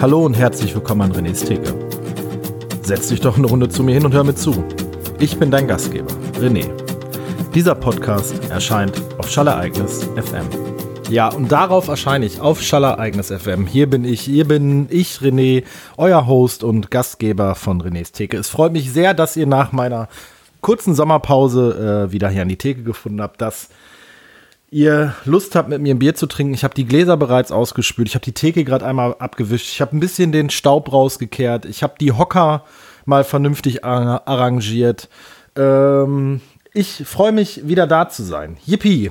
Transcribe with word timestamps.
Hallo 0.00 0.24
und 0.24 0.32
herzlich 0.32 0.74
willkommen 0.74 1.02
an 1.02 1.12
René's 1.12 1.44
Theke. 1.44 1.74
Setz 2.80 3.08
dich 3.08 3.20
doch 3.20 3.36
eine 3.36 3.46
Runde 3.46 3.68
zu 3.68 3.82
mir 3.82 3.92
hin 3.92 4.06
und 4.06 4.14
hör 4.14 4.24
mir 4.24 4.34
zu. 4.34 4.64
Ich 5.18 5.38
bin 5.38 5.50
dein 5.50 5.68
Gastgeber, 5.68 6.10
René. 6.38 6.70
Dieser 7.54 7.74
Podcast 7.74 8.34
erscheint 8.48 8.94
auf 9.18 9.28
Schallereignis 9.28 10.04
FM. 10.16 10.46
Ja, 11.10 11.28
und 11.28 11.52
darauf 11.52 11.88
erscheine 11.88 12.24
ich 12.24 12.40
auf 12.40 12.62
Schallereignis 12.62 13.30
FM. 13.30 13.66
Hier 13.66 13.90
bin 13.90 14.06
ich, 14.06 14.22
hier 14.22 14.48
bin 14.48 14.86
ich, 14.88 15.18
René, 15.18 15.64
euer 15.98 16.26
Host 16.26 16.64
und 16.64 16.90
Gastgeber 16.90 17.54
von 17.54 17.82
René's 17.82 18.12
Theke. 18.12 18.38
Es 18.38 18.48
freut 18.48 18.72
mich 18.72 18.90
sehr, 18.90 19.12
dass 19.12 19.36
ihr 19.36 19.46
nach 19.46 19.72
meiner 19.72 20.08
kurzen 20.62 20.94
Sommerpause 20.94 22.06
äh, 22.08 22.12
wieder 22.12 22.30
hier 22.30 22.40
an 22.40 22.48
die 22.48 22.56
Theke 22.56 22.84
gefunden 22.84 23.20
habt, 23.20 23.42
dass 23.42 23.68
ihr 24.70 25.14
Lust 25.24 25.54
habt, 25.54 25.68
mit 25.68 25.80
mir 25.80 25.94
ein 25.94 25.98
Bier 25.98 26.14
zu 26.14 26.26
trinken. 26.26 26.54
Ich 26.54 26.64
habe 26.64 26.74
die 26.74 26.86
Gläser 26.86 27.16
bereits 27.16 27.52
ausgespült. 27.52 28.08
Ich 28.08 28.14
habe 28.14 28.24
die 28.24 28.32
Theke 28.32 28.64
gerade 28.64 28.86
einmal 28.86 29.16
abgewischt. 29.18 29.68
Ich 29.68 29.80
habe 29.80 29.96
ein 29.96 30.00
bisschen 30.00 30.32
den 30.32 30.50
Staub 30.50 30.92
rausgekehrt. 30.92 31.64
Ich 31.64 31.82
habe 31.82 31.94
die 32.00 32.12
Hocker 32.12 32.64
mal 33.04 33.24
vernünftig 33.24 33.84
arrangiert. 33.84 35.08
Ähm, 35.56 36.40
ich 36.72 37.02
freue 37.06 37.32
mich, 37.32 37.66
wieder 37.66 37.86
da 37.86 38.08
zu 38.08 38.22
sein. 38.22 38.56
Yippie! 38.64 39.10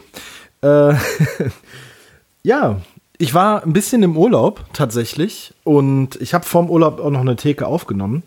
Äh, 0.62 0.94
ja, 2.44 2.82
ich 3.18 3.34
war 3.34 3.64
ein 3.64 3.74
bisschen 3.74 4.02
im 4.04 4.16
Urlaub 4.16 4.64
tatsächlich 4.72 5.54
und 5.66 6.16
ich 6.22 6.34
habe 6.34 6.46
vorm 6.46 6.70
Urlaub 6.70 7.02
auch 7.02 7.10
noch 7.10 7.20
eine 7.20 7.36
Theke 7.36 7.68
aufgenommen. 7.68 8.24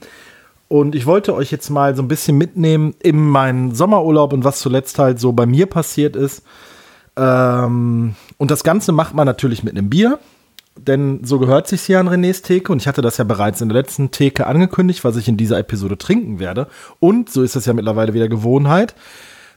Und 0.69 0.95
ich 0.95 1.05
wollte 1.05 1.35
euch 1.35 1.51
jetzt 1.51 1.69
mal 1.71 1.95
so 1.97 2.03
ein 2.03 2.09
bisschen 2.09 2.39
mitnehmen 2.39 2.95
in 3.03 3.27
meinen 3.29 3.75
Sommerurlaub 3.75 4.33
und 4.33 4.45
was 4.45 4.61
zuletzt 4.61 4.99
halt 4.99 5.21
so 5.21 5.33
bei 5.33 5.45
mir 5.45 5.67
passiert 5.67 6.17
ist. 6.17 6.43
Ähm, 7.16 8.15
und 8.39 8.51
das 8.51 8.65
Ganze 8.65 8.93
macht 8.93 9.15
man 9.15 9.27
natürlich 9.27 9.62
mit 9.62 9.77
einem 9.77 9.91
Bier, 9.91 10.19
denn 10.79 11.20
so 11.25 11.39
gehört 11.39 11.69
sich 11.69 11.83
hier 11.83 12.00
an 12.00 12.09
Renés 12.09 12.42
Theke 12.42 12.73
und 12.73 12.81
ich 12.81 12.89
hatte 12.89 13.03
das 13.03 13.19
ja 13.19 13.25
bereits 13.25 13.61
in 13.61 13.69
der 13.69 13.78
letzten 13.78 14.11
Theke 14.11 14.47
angekündigt, 14.47 15.05
was 15.05 15.17
ich 15.17 15.28
in 15.28 15.37
dieser 15.37 15.59
Episode 15.59 15.98
trinken 15.98 16.39
werde. 16.39 16.69
Und 16.98 17.31
so 17.31 17.42
ist 17.42 17.56
es 17.56 17.67
ja 17.67 17.75
mittlerweile 17.75 18.14
wieder 18.14 18.28
Gewohnheit. 18.28 18.95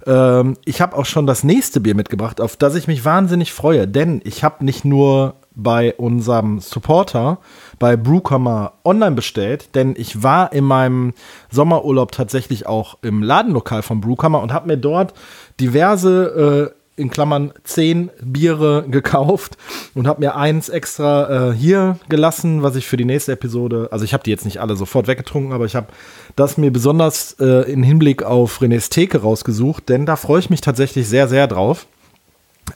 Ähm, 0.06 0.58
ich 0.66 0.82
habe 0.82 0.96
auch 0.96 1.06
schon 1.06 1.26
das 1.26 1.44
nächste 1.44 1.80
Bier 1.80 1.96
mitgebracht, 1.96 2.42
auf 2.42 2.58
das 2.58 2.76
ich 2.76 2.88
mich 2.88 3.06
wahnsinnig 3.06 3.54
freue, 3.54 3.88
denn 3.88 4.22
ich 4.24 4.44
habe 4.44 4.66
nicht 4.66 4.84
nur 4.84 5.36
bei 5.56 5.96
unserem 5.96 6.60
Supporter 6.60 7.40
bei 7.80 7.96
Brewcomer 7.96 8.74
online 8.84 9.16
bestellt, 9.16 9.74
denn 9.74 9.96
ich 9.98 10.22
war 10.22 10.52
in 10.52 10.66
meinem 10.66 11.14
Sommerurlaub 11.50 12.12
tatsächlich 12.12 12.68
auch 12.68 12.98
im 13.02 13.24
Ladenlokal 13.24 13.82
von 13.82 14.02
Brewcomer 14.02 14.42
und 14.42 14.52
habe 14.52 14.68
mir 14.68 14.78
dort 14.78 15.14
diverse 15.60 16.74
äh, 16.74 16.85
in 16.98 17.10
Klammern 17.10 17.52
zehn 17.64 18.10
Biere 18.22 18.86
gekauft 18.90 19.58
und 19.94 20.08
habe 20.08 20.22
mir 20.22 20.36
eins 20.36 20.70
extra 20.70 21.50
äh, 21.50 21.54
hier 21.54 22.00
gelassen, 22.08 22.64
was 22.64 22.76
ich 22.76 22.88
für 22.88 22.98
die 22.98 23.06
nächste 23.06 23.34
Episode, 23.34 23.90
also 23.92 24.06
ich 24.06 24.14
habe 24.14 24.24
die 24.24 24.32
jetzt 24.32 24.46
nicht 24.46 24.62
alle 24.62 24.76
sofort 24.76 25.08
weggetrunken, 25.08 25.52
aber 25.52 25.66
ich 25.66 25.76
habe 25.76 25.88
das 26.36 26.58
mir 26.58 26.72
besonders 26.72 27.36
äh, 27.40 27.70
in 27.72 27.84
Hinblick 27.84 28.24
auf 28.24 28.62
René's 28.62 28.90
Theke 28.90 29.22
rausgesucht, 29.22 29.90
denn 29.90 30.06
da 30.06 30.16
freue 30.16 30.40
ich 30.40 30.50
mich 30.50 30.62
tatsächlich 30.62 31.08
sehr, 31.08 31.28
sehr 31.28 31.48
drauf. 31.48 31.86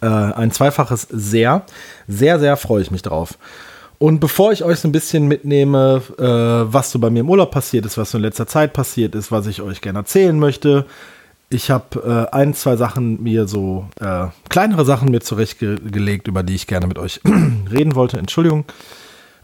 Äh, 0.02 0.08
ein 0.08 0.52
zweifaches 0.52 1.08
sehr, 1.10 1.64
sehr, 2.08 2.40
sehr 2.40 2.58
freue 2.58 2.82
ich 2.82 2.92
mich 2.92 3.02
drauf. 3.02 3.38
Und 4.00 4.22
bevor 4.22 4.54
ich 4.54 4.64
euch 4.64 4.80
so 4.80 4.88
ein 4.88 4.94
bisschen 4.94 5.28
mitnehme, 5.28 6.02
äh, 6.18 6.24
was 6.74 6.92
so 6.92 7.00
bei 7.00 7.10
mir 7.10 7.20
im 7.20 7.30
Urlaub 7.30 7.52
passiert 7.52 7.86
ist, 7.86 7.98
was 7.98 8.12
so 8.12 8.18
in 8.18 8.24
letzter 8.24 8.48
Zeit 8.48 8.72
passiert 8.72 9.14
ist, 9.14 9.30
was 9.32 9.46
ich 9.46 9.62
euch 9.62 9.82
gerne 9.82 10.00
erzählen 10.00 10.40
möchte, 10.40 10.86
ich 11.50 11.72
habe 11.72 12.28
äh, 12.32 12.36
ein, 12.36 12.54
zwei 12.54 12.76
Sachen 12.76 13.22
mir 13.24 13.48
so, 13.48 13.88
äh, 14.00 14.28
kleinere 14.50 14.86
Sachen 14.86 15.10
mir 15.10 15.22
zurechtgelegt, 15.22 16.28
über 16.28 16.44
die 16.44 16.56
ich 16.56 16.68
gerne 16.68 16.88
mit 16.88 17.00
euch 17.00 17.22
reden 17.72 17.96
wollte. 17.96 18.18
Entschuldigung. 18.18 18.66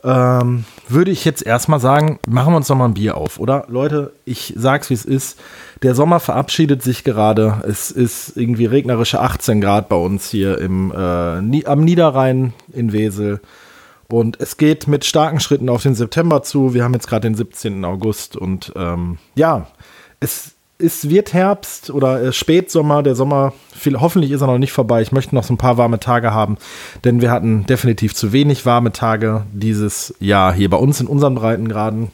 Ähm, 0.04 0.66
würde 0.88 1.10
ich 1.10 1.26
jetzt 1.26 1.44
erstmal 1.44 1.80
sagen, 1.80 2.20
machen 2.28 2.54
wir 2.54 2.58
uns 2.58 2.70
noch 2.70 2.78
mal 2.78 2.86
ein 2.86 2.94
Bier 2.94 3.18
auf, 3.18 3.40
oder? 3.40 3.66
Leute, 3.70 4.14
ich 4.24 4.54
sag's 4.56 4.92
wie 4.92 4.94
es 4.94 5.04
ist. 5.04 5.40
Der 5.82 5.96
Sommer 5.96 6.20
verabschiedet 6.20 6.84
sich 6.84 7.04
gerade. 7.04 7.64
Es 7.68 7.90
ist 7.90 8.38
irgendwie 8.38 8.68
regnerische 8.68 9.20
18 9.20 9.62
Grad 9.62 9.90
bei 9.90 9.96
uns 9.96 10.30
hier 10.30 10.60
im, 10.60 10.92
äh, 10.92 11.66
am 11.66 11.84
Niederrhein 11.84 12.54
in 12.72 12.94
Wesel. 12.94 13.42
Und 14.08 14.40
es 14.40 14.58
geht 14.58 14.88
mit 14.88 15.06
starken 15.06 15.40
Schritten 15.40 15.70
auf 15.70 15.82
den 15.82 15.96
September 15.96 16.44
zu. 16.44 16.76
Wir 16.76 16.84
haben 16.84 16.94
jetzt 16.94 17.08
gerade 17.08 17.28
den 17.28 17.34
17. 17.34 17.84
August 17.84 18.38
und 18.38 18.72
ähm, 18.76 19.18
ja, 19.34 19.66
es 20.20 20.55
es 20.78 21.10
wird 21.10 21.34
Herbst 21.34 21.90
oder 21.90 22.22
äh, 22.22 22.34
Spätsommer, 22.34 23.02
der 23.02 23.16
Sommer, 23.16 23.54
viel, 23.74 24.00
hoffentlich 24.00 24.32
ist 24.32 24.42
er 24.42 24.48
noch 24.48 24.58
nicht 24.58 24.74
vorbei. 24.74 25.02
Ich 25.02 25.12
möchte 25.12 25.34
noch 25.34 25.44
so 25.44 25.54
ein 25.54 25.58
paar 25.58 25.78
warme 25.78 26.00
Tage 26.00 26.34
haben, 26.34 26.58
denn 27.04 27.22
wir 27.22 27.32
hatten 27.32 27.66
definitiv 27.66 28.14
zu 28.14 28.34
wenig 28.34 28.66
warme 28.66 28.92
Tage 28.92 29.46
dieses 29.54 30.14
Jahr 30.20 30.54
hier 30.54 30.70
bei 30.70 30.78
uns 30.78 31.00
in 31.00 31.08
unseren 31.08 31.36
Breitengraden. 31.36 32.12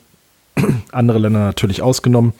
Andere 0.91 1.17
Länder 1.17 1.39
natürlich 1.39 1.81
ausgenommen. 1.81 2.33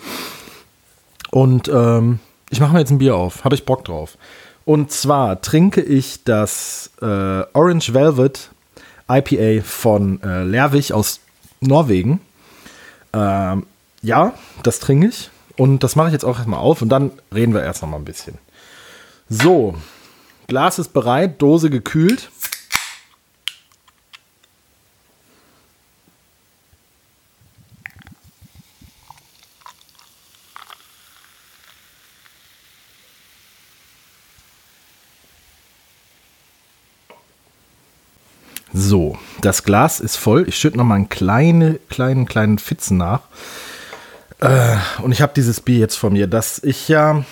Und 1.32 1.70
ähm, 1.70 2.20
ich 2.50 2.60
mache 2.60 2.74
mir 2.74 2.80
jetzt 2.80 2.92
ein 2.92 3.00
Bier 3.00 3.16
auf. 3.16 3.44
Habe 3.44 3.56
ich 3.56 3.66
Bock 3.66 3.86
drauf. 3.86 4.18
Und 4.66 4.92
zwar 4.92 5.42
trinke 5.42 5.82
ich 5.82 6.24
das 6.24 6.92
äh, 7.02 7.06
Orange 7.54 7.94
Velvet 7.94 8.52
IPA 9.10 9.64
von 9.64 10.22
äh, 10.22 10.44
Lerwig 10.44 10.94
aus 10.94 11.20
Norwegen. 11.62 12.22
Ähm, 13.14 13.66
ja, 14.04 14.34
das 14.64 14.80
trinke 14.80 15.08
ich. 15.08 15.31
Und 15.58 15.84
das 15.84 15.96
mache 15.96 16.08
ich 16.08 16.14
jetzt 16.14 16.26
auch 16.26 16.38
erstmal 16.38 16.60
auf 16.60 16.82
und 16.82 16.90
dann 16.90 17.12
reden 17.34 17.54
wir 17.54 17.64
erst 17.64 17.82
noch 17.82 17.90
mal 17.90 17.98
ein 17.98 18.06
bisschen. 18.06 18.38
So, 19.30 19.76
Glas 20.48 20.80
ist 20.80 20.94
bereit, 20.94 21.42
Dose 21.42 21.70
gekühlt. 21.70 22.30
So, 38.74 39.18
das 39.42 39.64
Glas 39.64 40.00
ist 40.00 40.16
voll. 40.16 40.48
Ich 40.48 40.58
schütte 40.58 40.78
noch 40.78 40.86
mal 40.86 40.96
einen 40.96 41.10
kleinen, 41.10 41.80
kleinen, 41.90 42.26
kleinen 42.26 42.58
Fitzen 42.58 42.98
nach. 42.98 43.22
Äh, 44.42 44.76
und 45.02 45.12
ich 45.12 45.22
habe 45.22 45.34
dieses 45.36 45.62
Bier 45.62 45.78
jetzt 45.78 45.96
von 45.96 46.14
mir, 46.14 46.28
das 46.28 46.62
ich 46.64 46.90
ja 46.90 47.24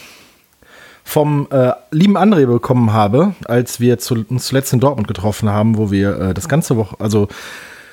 vom 1.03 1.47
äh, 1.49 1.71
lieben 1.89 2.17
André 2.17 2.45
bekommen 2.45 2.93
habe, 2.93 3.33
als 3.45 3.79
wir 3.79 3.97
zu, 3.97 4.25
uns 4.29 4.45
zuletzt 4.45 4.73
in 4.73 4.79
Dortmund 4.79 5.07
getroffen 5.07 5.49
haben, 5.49 5.77
wo 5.77 5.91
wir 5.91 6.19
äh, 6.19 6.33
das 6.35 6.47
ganze 6.47 6.77
Woche, 6.77 6.95
also 6.99 7.27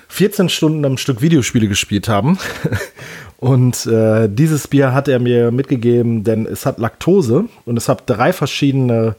14 0.08 0.50
Stunden 0.50 0.84
am 0.84 0.98
Stück 0.98 1.22
Videospiele 1.22 1.66
gespielt 1.66 2.08
haben. 2.10 2.38
und 3.38 3.86
äh, 3.86 4.28
dieses 4.28 4.68
Bier 4.68 4.92
hat 4.92 5.08
er 5.08 5.18
mir 5.18 5.50
mitgegeben, 5.50 6.24
denn 6.24 6.44
es 6.44 6.66
hat 6.66 6.78
Laktose 6.78 7.46
und 7.64 7.78
es 7.78 7.88
hat 7.88 8.02
drei 8.04 8.34
verschiedene 8.34 9.16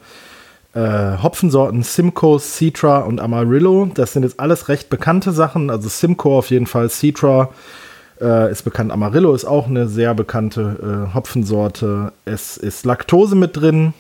äh, 0.76 1.18
Hopfensorten, 1.24 1.82
Simcoe, 1.82 2.38
Citra 2.40 3.00
und 3.00 3.20
Amarillo. 3.20 3.90
Das 3.92 4.14
sind 4.14 4.22
jetzt 4.22 4.40
alles 4.40 4.70
recht 4.70 4.90
bekannte 4.90 5.32
Sachen. 5.32 5.72
Also 5.72 5.90
Simcoe 5.90 6.38
auf 6.38 6.52
jeden 6.52 6.68
Fall, 6.68 6.90
Citra 6.92 7.50
ist 8.20 8.64
bekannt. 8.64 8.92
Amarillo 8.92 9.34
ist 9.34 9.46
auch 9.46 9.68
eine 9.68 9.88
sehr 9.88 10.14
bekannte 10.14 11.08
äh, 11.12 11.14
Hopfensorte. 11.14 12.12
Es 12.26 12.58
ist 12.58 12.86
Laktose 12.86 13.36
mit 13.36 13.56
drin. 13.58 13.94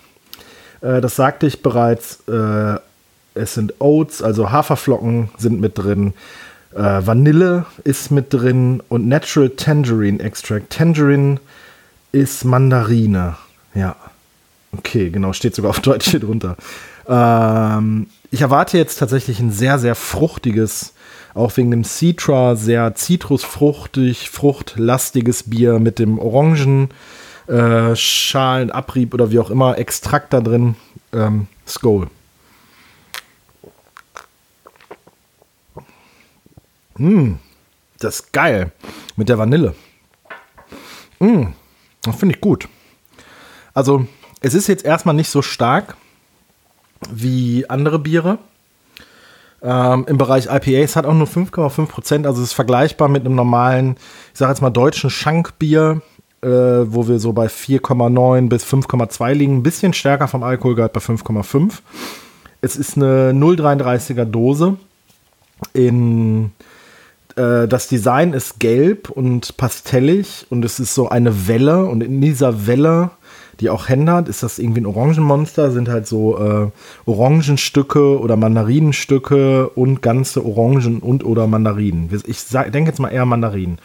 Äh, 0.82 1.02
das 1.02 1.16
sagte 1.16 1.48
ich 1.48 1.62
bereits. 1.62 2.28
Äh, 2.28 2.80
es 3.38 3.54
sind 3.54 3.76
Oats, 3.80 4.22
also 4.22 4.52
Haferflocken 4.52 5.30
sind 5.38 5.62
mit 5.62 5.78
drin. 5.78 6.14
Äh, 6.74 7.06
Vanille 7.06 7.66
ist 7.84 8.12
mit 8.12 8.34
drin 8.34 8.82
und 8.90 9.08
Natural 9.08 9.50
Tangerine 9.50 10.20
Extract. 10.20 10.70
Tangerine 10.70 11.40
ist 12.12 12.46
Mandarine. 12.46 13.38
Ja. 13.74 13.96
Okay, 14.76 15.10
genau, 15.10 15.34
steht 15.34 15.56
sogar 15.56 15.70
auf 15.70 15.80
Deutsch 15.80 16.10
hier 16.10 16.20
drunter. 16.20 16.58
Ähm, 17.08 18.08
ich 18.32 18.42
erwarte 18.42 18.78
jetzt 18.78 18.98
tatsächlich 18.98 19.40
ein 19.40 19.52
sehr, 19.52 19.80
sehr 19.80 19.96
fruchtiges 19.96 20.94
auch 21.38 21.56
wegen 21.58 21.72
dem 21.72 21.84
Citra 21.84 22.56
sehr 22.56 22.96
zitrusfruchtig, 22.96 24.30
fruchtlastiges 24.30 25.44
Bier 25.44 25.80
mit 25.80 26.00
dem 26.00 26.20
Orangen, 26.20 26.90
äh, 27.48 27.96
Schalenabrieb 27.96 29.14
oder 29.14 29.32
wie 29.32 29.40
auch 29.40 29.50
immer, 29.50 29.78
Extrakt 29.78 30.34
da 30.34 30.42
drin. 30.42 30.76
Ähm, 31.14 31.48
Skull. 31.68 32.10
Mm, 36.98 37.34
das 38.00 38.20
ist 38.20 38.34
geil. 38.34 38.72
Mit 39.16 39.30
der 39.30 39.38
Vanille. 39.38 39.76
Mm, 41.20 41.48
das 42.02 42.16
finde 42.16 42.36
ich 42.36 42.42
gut. 42.42 42.68
Also, 43.74 44.08
es 44.42 44.54
ist 44.54 44.68
jetzt 44.68 44.86
erstmal 44.86 45.16
nicht 45.16 45.30
so 45.30 45.42
stark 45.42 45.96
wie 47.10 47.70
andere 47.70 48.00
Biere. 48.00 48.40
Ähm, 49.62 50.06
Im 50.08 50.18
Bereich 50.18 50.48
IPAs 50.52 50.96
hat 50.96 51.06
auch 51.06 51.14
nur 51.14 51.28
5,5 51.28 51.86
Prozent, 51.88 52.28
also 52.28 52.44
ist 52.44 52.54
vergleichbar 52.54 53.08
mit 53.08 53.26
einem 53.26 53.36
normalen, 53.36 53.96
ich 54.34 54.40
sage 54.40 54.52
jetzt 54.52 54.62
mal 54.62 54.70
deutschen 54.70 55.10
Schankbier, 55.10 56.02
äh, 56.42 56.48
wo 56.48 57.08
wir 57.08 57.20
so 57.20 57.34
bei 57.34 57.48
4,9 57.48 58.50
bis 58.50 58.64
5,2 58.64 59.34
liegen. 59.34 59.58
Ein 59.58 59.64
bisschen 59.64 59.94
stärker 59.94 60.28
vom 60.28 60.44
Alkoholgehalt 60.44 60.94
bei 60.94 61.00
5,5. 61.00 61.80
Es 62.62 62.76
ist 62.76 62.98
eine 62.98 63.32
0,33er 63.32 64.26
Dose 64.26 64.78
in 65.74 66.52
äh, 67.36 67.68
das 67.68 67.88
Design 67.88 68.34
ist 68.34 68.60
gelb 68.60 69.10
und 69.10 69.58
pastellig 69.58 70.46
und 70.50 70.66
es 70.66 70.80
ist 70.80 70.94
so 70.94 71.10
eine 71.10 71.48
Welle 71.48 71.86
und 71.86 72.02
in 72.02 72.20
dieser 72.20 72.68
Welle, 72.68 73.12
die 73.60 73.70
auch 73.70 73.90
Hände 73.90 74.12
hat, 74.12 74.30
ist 74.30 74.44
das 74.44 74.60
irgendwie 74.60 74.82
ein 74.82 74.86
Orangenmonster, 74.86 75.72
sind 75.72 75.90
halt 75.90 76.08
so 76.08 76.38
äh, 76.38 76.70
Orangenstücke 77.06 78.20
oder 78.20 78.36
Mandarinenstücke 78.36 79.70
und 79.70 80.02
ganze 80.02 80.46
Orangen 80.46 81.00
und 81.00 81.26
oder 81.26 81.48
Mandarinen. 81.48 82.10
Ich 82.26 82.46
denke 82.50 82.90
jetzt 82.90 83.00
mal 83.00 83.10
eher 83.10 83.26
Mandarinen. 83.26 83.80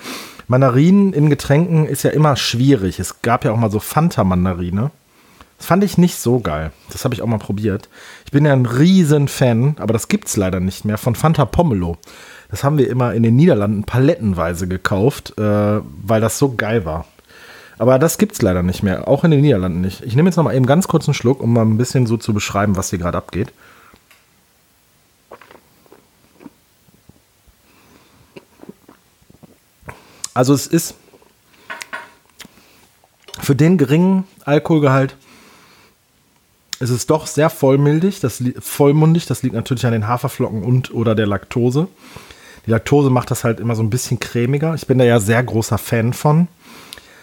Mandarinen 0.49 1.13
in 1.13 1.31
Getränken 1.31 1.87
ist 1.87 2.03
ja 2.03 2.11
immer 2.11 2.37
schwierig. 2.37 2.99
Es 2.99 3.23
gab 3.23 3.45
ja 3.45 3.53
auch 3.53 3.57
mal 3.57 3.71
so 3.71 3.81
Fanta-Mandarine. 3.81 4.91
Das 5.57 5.67
fand 5.67 5.85
ich 5.85 5.97
nicht 5.97 6.17
so 6.17 6.41
geil. 6.41 6.73
Das 6.91 7.05
habe 7.05 7.15
ich 7.15 7.23
auch 7.23 7.27
mal 7.27 7.39
probiert. 7.39 7.89
Ich 8.25 8.33
bin 8.33 8.45
ja 8.45 8.53
ein 8.53 8.67
riesen 8.67 9.29
Fan, 9.29 9.77
aber 9.79 9.93
das 9.93 10.09
gibt 10.09 10.27
es 10.27 10.37
leider 10.37 10.61
nicht 10.61 10.85
mehr, 10.85 10.99
von 10.99 11.15
Fanta 11.15 11.45
Pomelo. 11.45 11.99
Das 12.51 12.65
haben 12.65 12.79
wir 12.79 12.91
immer 12.91 13.15
in 13.15 13.23
den 13.23 13.37
Niederlanden 13.37 13.85
palettenweise 13.85 14.69
gekauft, 14.69 15.39
äh, 15.39 15.81
weil 16.05 16.21
das 16.21 16.39
so 16.39 16.55
geil 16.55 16.85
war. 16.85 17.07
Aber 17.83 17.99
das 17.99 18.17
gibt 18.17 18.35
es 18.35 18.43
leider 18.43 18.63
nicht 18.63 18.85
mehr, 18.85 19.09
auch 19.09 19.25
in 19.25 19.33
den 19.33 19.41
Niederlanden 19.41 19.81
nicht. 19.81 20.05
Ich 20.05 20.15
nehme 20.15 20.29
jetzt 20.29 20.37
noch 20.37 20.45
mal 20.45 20.55
eben 20.55 20.67
ganz 20.67 20.87
kurz 20.87 21.09
einen 21.09 21.15
Schluck, 21.15 21.43
um 21.43 21.53
mal 21.53 21.63
ein 21.63 21.79
bisschen 21.79 22.07
so 22.07 22.17
zu 22.17 22.33
beschreiben, 22.33 22.77
was 22.77 22.91
hier 22.91 23.01
gerade 23.01 23.19
abgeht. 23.19 23.53
Also 30.33 30.55
es 30.55 30.69
ist 30.69 30.95
für 33.41 33.57
den 33.57 33.79
geringen 33.79 34.29
Alkoholgehalt 34.45 35.17
ist 36.79 36.91
es 36.91 37.07
doch 37.07 37.27
sehr 37.27 37.51
vollmildig, 37.51 38.21
das 38.21 38.45
vollmundig. 38.61 39.27
Das 39.27 39.43
liegt 39.43 39.57
natürlich 39.57 39.87
an 39.87 39.93
den 39.93 40.07
Haferflocken 40.07 40.63
und 40.63 40.95
oder 40.95 41.17
der 41.17 41.27
Laktose. 41.27 41.89
Die 42.65 42.71
Laktose 42.71 43.11
macht 43.11 43.33
das 43.33 43.43
halt 43.43 43.59
immer 43.59 43.75
so 43.75 43.83
ein 43.83 43.91
bisschen 43.91 44.21
cremiger. 44.21 44.73
Ich 44.77 44.87
bin 44.87 44.99
da 44.99 45.05
ja 45.05 45.19
sehr 45.19 45.43
großer 45.43 45.79
Fan 45.79 46.13
von. 46.13 46.47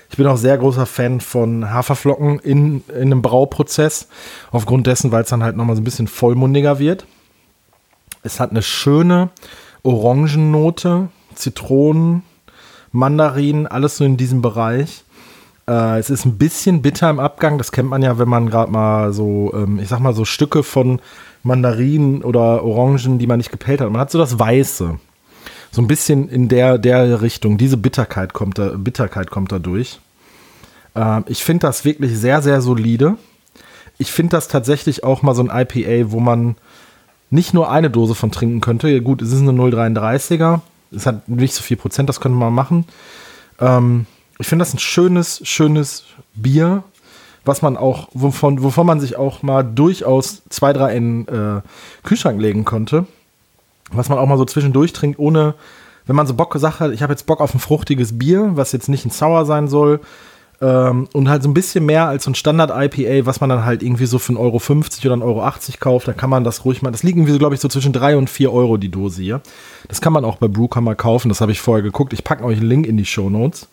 Ich 0.09 0.17
bin 0.17 0.25
auch 0.25 0.37
sehr 0.37 0.57
großer 0.57 0.85
Fan 0.85 1.21
von 1.21 1.71
Haferflocken 1.71 2.39
in, 2.39 2.83
in 2.87 2.95
einem 2.95 3.21
Brauprozess. 3.21 4.07
Aufgrund 4.51 4.87
dessen, 4.87 5.11
weil 5.11 5.23
es 5.23 5.29
dann 5.29 5.43
halt 5.43 5.55
nochmal 5.55 5.75
so 5.75 5.81
ein 5.81 5.85
bisschen 5.85 6.07
vollmundiger 6.07 6.79
wird. 6.79 7.05
Es 8.23 8.39
hat 8.39 8.51
eine 8.51 8.63
schöne 8.63 9.29
Orangennote, 9.83 11.09
Zitronen, 11.35 12.23
Mandarinen, 12.91 13.67
alles 13.67 13.97
so 13.97 14.03
in 14.03 14.17
diesem 14.17 14.41
Bereich. 14.41 15.03
Äh, 15.67 15.99
es 15.99 16.09
ist 16.09 16.25
ein 16.25 16.37
bisschen 16.37 16.81
bitter 16.81 17.09
im 17.09 17.19
Abgang. 17.19 17.57
Das 17.57 17.71
kennt 17.71 17.89
man 17.89 18.01
ja, 18.01 18.17
wenn 18.17 18.27
man 18.27 18.49
gerade 18.49 18.71
mal 18.71 19.13
so, 19.13 19.53
ähm, 19.53 19.79
ich 19.79 19.87
sag 19.87 19.99
mal, 19.99 20.13
so 20.13 20.25
Stücke 20.25 20.63
von 20.63 20.99
Mandarinen 21.43 22.23
oder 22.23 22.63
Orangen, 22.63 23.19
die 23.19 23.27
man 23.27 23.37
nicht 23.37 23.51
gepellt 23.51 23.79
hat. 23.79 23.89
Man 23.89 24.01
hat 24.01 24.11
so 24.11 24.17
das 24.17 24.39
Weiße 24.39 24.99
so 25.71 25.81
ein 25.81 25.87
bisschen 25.87 26.29
in 26.29 26.47
der, 26.47 26.77
der 26.77 27.21
Richtung. 27.21 27.57
Diese 27.57 27.77
Bitterkeit 27.77 28.33
kommt 28.33 28.57
da, 28.57 28.69
Bitterkeit 28.69 29.29
kommt 29.29 29.51
da 29.51 29.59
durch. 29.59 29.99
Äh, 30.95 31.21
ich 31.27 31.43
finde 31.43 31.67
das 31.67 31.85
wirklich 31.85 32.17
sehr, 32.17 32.41
sehr 32.41 32.61
solide. 32.61 33.17
Ich 33.97 34.11
finde 34.11 34.31
das 34.31 34.47
tatsächlich 34.47 35.03
auch 35.03 35.21
mal 35.21 35.35
so 35.35 35.43
ein 35.43 35.51
IPA, 35.53 36.11
wo 36.11 36.19
man 36.19 36.55
nicht 37.29 37.53
nur 37.53 37.69
eine 37.69 37.89
Dose 37.89 38.15
von 38.15 38.31
trinken 38.31 38.61
könnte. 38.61 39.01
Gut, 39.01 39.21
es 39.21 39.31
ist 39.31 39.41
eine 39.41 39.51
0,33er. 39.51 40.61
Es 40.91 41.05
hat 41.05 41.29
nicht 41.29 41.53
so 41.53 41.61
viel 41.61 41.77
Prozent, 41.77 42.09
das 42.09 42.19
könnte 42.19 42.37
man 42.37 42.53
machen. 42.53 42.85
Ähm, 43.59 44.07
ich 44.39 44.47
finde 44.47 44.63
das 44.63 44.73
ein 44.73 44.79
schönes, 44.79 45.41
schönes 45.43 46.05
Bier, 46.33 46.83
was 47.45 47.61
man 47.61 47.77
auch, 47.77 48.07
wovon, 48.13 48.63
wovon 48.63 48.87
man 48.87 48.99
sich 48.99 49.17
auch 49.17 49.43
mal 49.43 49.63
durchaus 49.63 50.41
zwei, 50.49 50.73
drei 50.73 50.95
in 50.95 51.27
äh, 51.27 51.61
Kühlschrank 52.03 52.41
legen 52.41 52.65
konnte 52.65 53.05
was 53.91 54.09
man 54.09 54.17
auch 54.17 54.27
mal 54.27 54.37
so 54.37 54.45
zwischendurch 54.45 54.93
trinkt, 54.93 55.19
ohne, 55.19 55.55
wenn 56.05 56.15
man 56.15 56.27
so 56.27 56.33
Bock 56.33 56.51
gesagt 56.51 56.79
hat, 56.79 56.91
ich 56.91 57.01
habe 57.01 57.13
jetzt 57.13 57.25
Bock 57.25 57.41
auf 57.41 57.53
ein 57.53 57.59
fruchtiges 57.59 58.17
Bier, 58.17 58.51
was 58.53 58.71
jetzt 58.71 58.89
nicht 58.89 59.05
ein 59.05 59.11
Sauer 59.11 59.45
sein 59.45 59.67
soll, 59.67 59.99
ähm, 60.61 61.07
und 61.13 61.29
halt 61.29 61.41
so 61.41 61.49
ein 61.49 61.53
bisschen 61.53 61.85
mehr 61.85 62.07
als 62.07 62.25
so 62.25 62.31
ein 62.31 62.35
Standard-IPA, 62.35 63.25
was 63.25 63.39
man 63.39 63.49
dann 63.49 63.65
halt 63.65 63.81
irgendwie 63.81 64.05
so 64.05 64.19
für 64.19 64.33
1,50 64.33 64.37
Euro 64.39 65.13
oder 65.13 65.15
1,80 65.15 65.23
Euro 65.23 65.51
kauft, 65.79 66.07
da 66.07 66.13
kann 66.13 66.29
man 66.29 66.43
das 66.43 66.65
ruhig 66.65 66.81
mal, 66.81 66.91
das 66.91 67.03
liegt 67.03 67.17
irgendwie, 67.17 67.37
glaube 67.37 67.55
ich, 67.55 67.61
so 67.61 67.69
zwischen 67.69 67.93
3 67.93 68.17
und 68.17 68.29
4 68.29 68.51
Euro 68.51 68.77
die 68.77 68.89
Dose 68.89 69.21
hier. 69.21 69.41
Das 69.87 70.01
kann 70.01 70.11
man 70.11 70.25
auch 70.25 70.35
bei 70.37 70.47
Brewkammer 70.47 70.95
kaufen, 70.95 71.29
das 71.29 71.39
habe 71.39 71.51
ich 71.51 71.61
vorher 71.61 71.83
geguckt. 71.83 72.11
Ich 72.11 72.23
packe 72.23 72.43
euch 72.43 72.57
einen 72.57 72.67
Link 72.67 72.87
in 72.87 72.97
die 72.97 73.05
Show 73.05 73.29
Notes. 73.29 73.69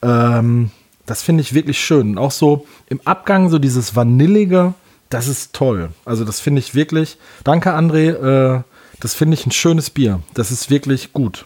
Ähm, 0.00 0.70
das 1.06 1.22
finde 1.22 1.40
ich 1.40 1.54
wirklich 1.54 1.80
schön. 1.80 2.10
Und 2.10 2.18
auch 2.18 2.30
so 2.30 2.66
im 2.88 3.00
Abgang 3.04 3.48
so 3.48 3.58
dieses 3.58 3.96
Vanillige, 3.96 4.74
das 5.10 5.26
ist 5.26 5.52
toll. 5.52 5.90
Also 6.04 6.24
das 6.24 6.38
finde 6.40 6.60
ich 6.60 6.74
wirklich. 6.74 7.18
Danke, 7.42 7.74
André. 7.74 8.12
Äh, 8.12 8.62
das 9.02 9.14
finde 9.14 9.34
ich 9.34 9.44
ein 9.44 9.50
schönes 9.50 9.90
Bier. 9.90 10.20
Das 10.32 10.52
ist 10.52 10.70
wirklich 10.70 11.12
gut. 11.12 11.44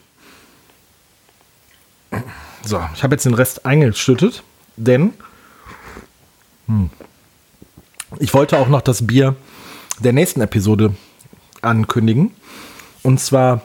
So, 2.62 2.80
ich 2.94 3.02
habe 3.02 3.14
jetzt 3.14 3.24
den 3.24 3.32
Rest 3.32 3.64
eingeschüttet, 3.64 4.42
denn 4.76 5.14
hm, 6.66 6.90
ich 8.18 8.34
wollte 8.34 8.58
auch 8.58 8.68
noch 8.68 8.82
das 8.82 9.06
Bier 9.06 9.36
der 10.00 10.12
nächsten 10.12 10.42
Episode 10.42 10.94
ankündigen. 11.62 12.32
Und 13.02 13.20
zwar 13.20 13.62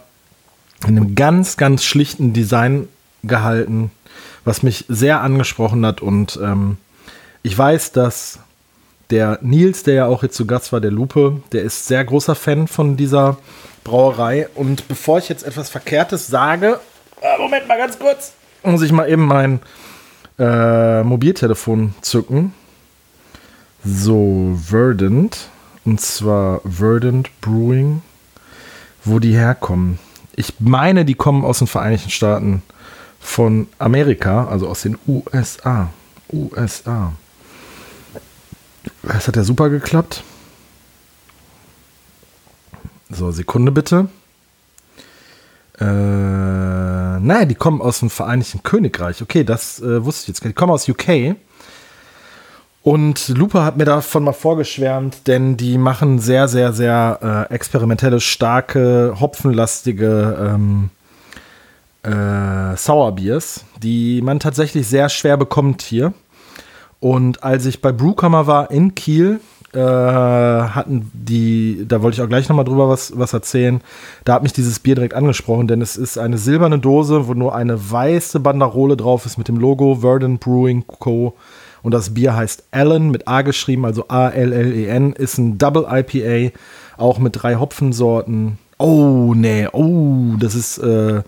in 0.87 0.95
einem 0.95 1.15
ganz, 1.15 1.57
ganz 1.57 1.83
schlichten 1.83 2.31
Design 2.31 2.87
gehalten, 3.23 3.91
was 4.45 4.63
mich 4.63 4.85
sehr 4.87 5.19
angesprochen 5.19 5.85
hat. 5.85 6.01
Und 6.01 6.39
ähm, 6.41 6.77
ich 7.43 7.57
weiß, 7.57 7.91
dass 7.91 8.39
der 9.11 9.39
Nils, 9.41 9.83
der 9.83 9.93
ja 9.93 10.05
auch 10.05 10.23
jetzt 10.23 10.35
zu 10.35 10.47
Gast 10.47 10.71
war, 10.71 10.81
der 10.81 10.91
Lupe, 10.91 11.41
der 11.51 11.63
ist 11.63 11.87
sehr 11.87 12.03
großer 12.03 12.35
Fan 12.35 12.67
von 12.67 12.97
dieser 12.97 13.37
Brauerei. 13.83 14.47
Und 14.55 14.87
bevor 14.87 15.17
ich 15.19 15.29
jetzt 15.29 15.43
etwas 15.43 15.69
Verkehrtes 15.69 16.27
sage, 16.27 16.79
äh, 17.21 17.37
Moment 17.37 17.67
mal 17.67 17.77
ganz 17.77 17.99
kurz, 17.99 18.33
muss 18.63 18.81
ich 18.81 18.91
mal 18.91 19.09
eben 19.09 19.25
mein 19.25 19.59
äh, 20.39 21.03
Mobiltelefon 21.03 21.93
zücken. 22.01 22.53
So, 23.83 24.57
Verdant. 24.63 25.49
Und 25.83 25.99
zwar 25.99 26.61
Verdant 26.63 27.29
Brewing. 27.41 28.01
Wo 29.03 29.17
die 29.17 29.35
herkommen. 29.35 29.97
Ich 30.35 30.53
meine, 30.59 31.05
die 31.05 31.15
kommen 31.15 31.43
aus 31.43 31.57
den 31.57 31.67
Vereinigten 31.67 32.11
Staaten 32.11 32.61
von 33.19 33.67
Amerika, 33.79 34.47
also 34.47 34.67
aus 34.67 34.83
den 34.83 34.97
USA. 35.07 35.89
USA. 36.31 37.13
Das 39.03 39.27
hat 39.27 39.35
ja 39.35 39.43
super 39.43 39.69
geklappt. 39.69 40.23
So, 43.09 43.31
Sekunde 43.31 43.71
bitte. 43.71 44.07
Äh, 45.79 45.83
nein, 45.83 47.49
die 47.49 47.55
kommen 47.55 47.81
aus 47.81 47.99
dem 47.99 48.09
Vereinigten 48.09 48.63
Königreich. 48.63 49.21
Okay, 49.21 49.43
das 49.43 49.81
äh, 49.81 50.05
wusste 50.05 50.23
ich 50.23 50.27
jetzt. 50.29 50.43
Die 50.43 50.53
kommen 50.53 50.71
aus 50.71 50.87
UK. 50.87 51.35
Und 52.83 53.29
Lupa 53.29 53.63
hat 53.63 53.77
mir 53.77 53.85
davon 53.85 54.23
mal 54.23 54.33
vorgeschwärmt, 54.33 55.27
denn 55.27 55.55
die 55.55 55.77
machen 55.77 56.17
sehr, 56.19 56.47
sehr, 56.47 56.73
sehr 56.73 57.47
äh, 57.51 57.53
experimentelle, 57.53 58.19
starke, 58.19 59.15
hopfenlastige 59.19 60.55
ähm, 60.55 60.89
äh, 62.01 62.75
Sourbeers, 62.75 63.65
die 63.83 64.21
man 64.23 64.39
tatsächlich 64.39 64.87
sehr 64.87 65.09
schwer 65.09 65.37
bekommt 65.37 65.83
hier. 65.83 66.13
Und 67.01 67.43
als 67.43 67.65
ich 67.65 67.81
bei 67.81 67.91
Brewkammer 67.91 68.47
war 68.47 68.71
in 68.71 68.95
Kiel, 68.95 69.41
äh, 69.73 69.79
hatten 69.79 71.09
die, 71.13 71.85
da 71.87 72.01
wollte 72.01 72.15
ich 72.15 72.21
auch 72.21 72.29
gleich 72.29 72.47
nochmal 72.47 72.63
drüber 72.63 72.89
was, 72.89 73.17
was 73.17 73.33
erzählen. 73.33 73.81
Da 74.23 74.33
hat 74.33 74.43
mich 74.43 74.53
dieses 74.53 74.79
Bier 74.79 74.95
direkt 74.95 75.15
angesprochen, 75.15 75.67
denn 75.67 75.81
es 75.81 75.97
ist 75.97 76.19
eine 76.19 76.37
silberne 76.37 76.77
Dose, 76.77 77.27
wo 77.27 77.33
nur 77.33 77.55
eine 77.55 77.91
weiße 77.91 78.39
Banderole 78.39 78.97
drauf 78.97 79.25
ist 79.25 79.39
mit 79.39 79.47
dem 79.47 79.57
Logo 79.57 79.95
Verdant 80.01 80.41
Brewing 80.41 80.85
Co. 80.85 81.33
Und 81.81 81.93
das 81.93 82.13
Bier 82.13 82.35
heißt 82.35 82.65
Allen 82.69 83.09
mit 83.09 83.27
A 83.27 83.41
geschrieben, 83.41 83.85
also 83.85 84.05
A-L-L-E-N, 84.07 85.13
ist 85.13 85.39
ein 85.39 85.57
Double 85.57 85.87
IPA, 85.89 86.55
auch 86.97 87.17
mit 87.17 87.41
drei 87.41 87.55
Hopfensorten. 87.55 88.59
Oh, 88.77 89.33
nee, 89.35 89.67
oh, 89.71 90.35
das 90.37 90.53
ist, 90.53 90.77
äh, 90.77 91.23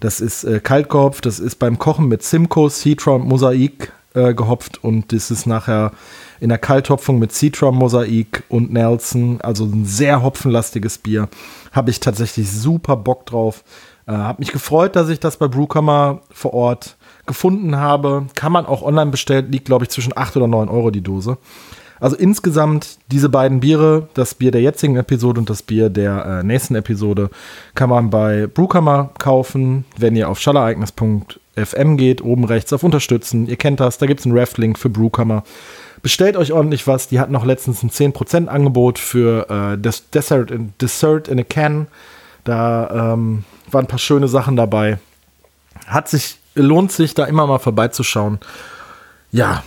das 0.00 0.20
ist 0.20 0.44
äh, 0.44 0.60
Kaltkopf, 0.60 1.22
das 1.22 1.40
ist 1.40 1.56
beim 1.56 1.78
Kochen 1.78 2.08
mit 2.08 2.22
Simcoe, 2.22 2.68
Citra 2.68 3.16
Mosaik 3.16 3.92
äh, 4.14 4.34
gehopft 4.34 4.82
und 4.82 5.12
das 5.12 5.30
ist 5.30 5.46
nachher 5.46 5.92
in 6.40 6.48
der 6.48 6.58
Kalthopfung 6.58 7.18
mit 7.18 7.32
Citra, 7.32 7.70
Mosaik 7.70 8.44
und 8.48 8.72
Nelson, 8.72 9.40
also 9.42 9.64
ein 9.64 9.84
sehr 9.84 10.22
hopfenlastiges 10.22 10.98
Bier. 10.98 11.28
Habe 11.72 11.90
ich 11.90 12.00
tatsächlich 12.00 12.50
super 12.50 12.96
Bock 12.96 13.26
drauf. 13.26 13.64
Äh, 14.06 14.12
habe 14.12 14.40
mich 14.40 14.52
gefreut, 14.52 14.96
dass 14.96 15.08
ich 15.08 15.20
das 15.20 15.36
bei 15.36 15.48
Brewkammer 15.48 16.20
vor 16.30 16.54
Ort 16.54 16.96
gefunden 17.26 17.76
habe. 17.76 18.26
Kann 18.34 18.52
man 18.52 18.66
auch 18.66 18.82
online 18.82 19.10
bestellen, 19.10 19.50
liegt 19.50 19.66
glaube 19.66 19.84
ich 19.84 19.90
zwischen 19.90 20.16
8 20.16 20.36
oder 20.36 20.46
9 20.46 20.68
Euro 20.68 20.90
die 20.90 21.02
Dose. 21.02 21.38
Also 22.00 22.16
insgesamt 22.16 22.98
diese 23.10 23.28
beiden 23.28 23.60
Biere, 23.60 24.08
das 24.14 24.34
Bier 24.34 24.50
der 24.50 24.60
jetzigen 24.60 24.96
Episode 24.96 25.40
und 25.40 25.48
das 25.48 25.62
Bier 25.62 25.88
der 25.88 26.24
äh, 26.24 26.42
nächsten 26.42 26.74
Episode, 26.74 27.30
kann 27.74 27.88
man 27.88 28.10
bei 28.10 28.46
Brewkammer 28.46 29.10
kaufen, 29.18 29.84
wenn 29.96 30.16
ihr 30.16 30.28
auf 30.28 30.38
schallereignis.fm 31.54 31.96
geht, 31.96 32.22
oben 32.22 32.44
rechts 32.44 32.72
auf 32.72 32.82
Unterstützen. 32.82 33.46
Ihr 33.46 33.56
kennt 33.56 33.80
das, 33.80 33.98
da 33.98 34.06
gibt 34.06 34.20
es 34.20 34.26
einen 34.26 34.36
Ref-Link 34.36 34.78
für 34.78 34.90
Brewkammer. 34.90 35.44
Bestellt 36.02 36.36
euch 36.36 36.52
ordentlich 36.52 36.86
was. 36.86 37.08
Die 37.08 37.18
hatten 37.18 37.32
noch 37.32 37.44
letztens 37.44 37.82
ein 37.82 37.90
10% 37.90 38.46
Angebot 38.46 38.98
für 38.98 39.48
äh, 39.48 39.78
das 39.80 40.10
Dessert 40.10 40.50
in, 40.50 40.74
Dessert 40.80 41.28
in 41.28 41.40
a 41.40 41.44
Can. 41.44 41.86
Da 42.44 43.12
ähm, 43.14 43.44
waren 43.70 43.84
ein 43.84 43.88
paar 43.88 43.98
schöne 43.98 44.28
Sachen 44.28 44.56
dabei. 44.56 44.98
Hat 45.86 46.08
sich, 46.08 46.38
lohnt 46.54 46.92
sich, 46.92 47.14
da 47.14 47.24
immer 47.24 47.46
mal 47.46 47.58
vorbeizuschauen. 47.58 48.38
Ja, 49.32 49.62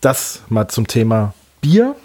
das 0.00 0.42
mal 0.48 0.68
zum 0.68 0.86
Thema 0.86 1.34
Bier. 1.60 1.96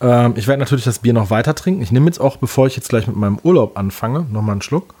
Ähm, 0.00 0.32
ich 0.36 0.46
werde 0.46 0.60
natürlich 0.60 0.84
das 0.84 1.00
Bier 1.00 1.12
noch 1.12 1.28
weiter 1.28 1.54
trinken. 1.54 1.82
Ich 1.82 1.92
nehme 1.92 2.06
jetzt 2.06 2.20
auch, 2.20 2.38
bevor 2.38 2.66
ich 2.66 2.76
jetzt 2.76 2.88
gleich 2.88 3.06
mit 3.06 3.16
meinem 3.16 3.38
Urlaub 3.42 3.76
anfange, 3.76 4.26
nochmal 4.30 4.52
einen 4.52 4.62
Schluck. 4.62 4.94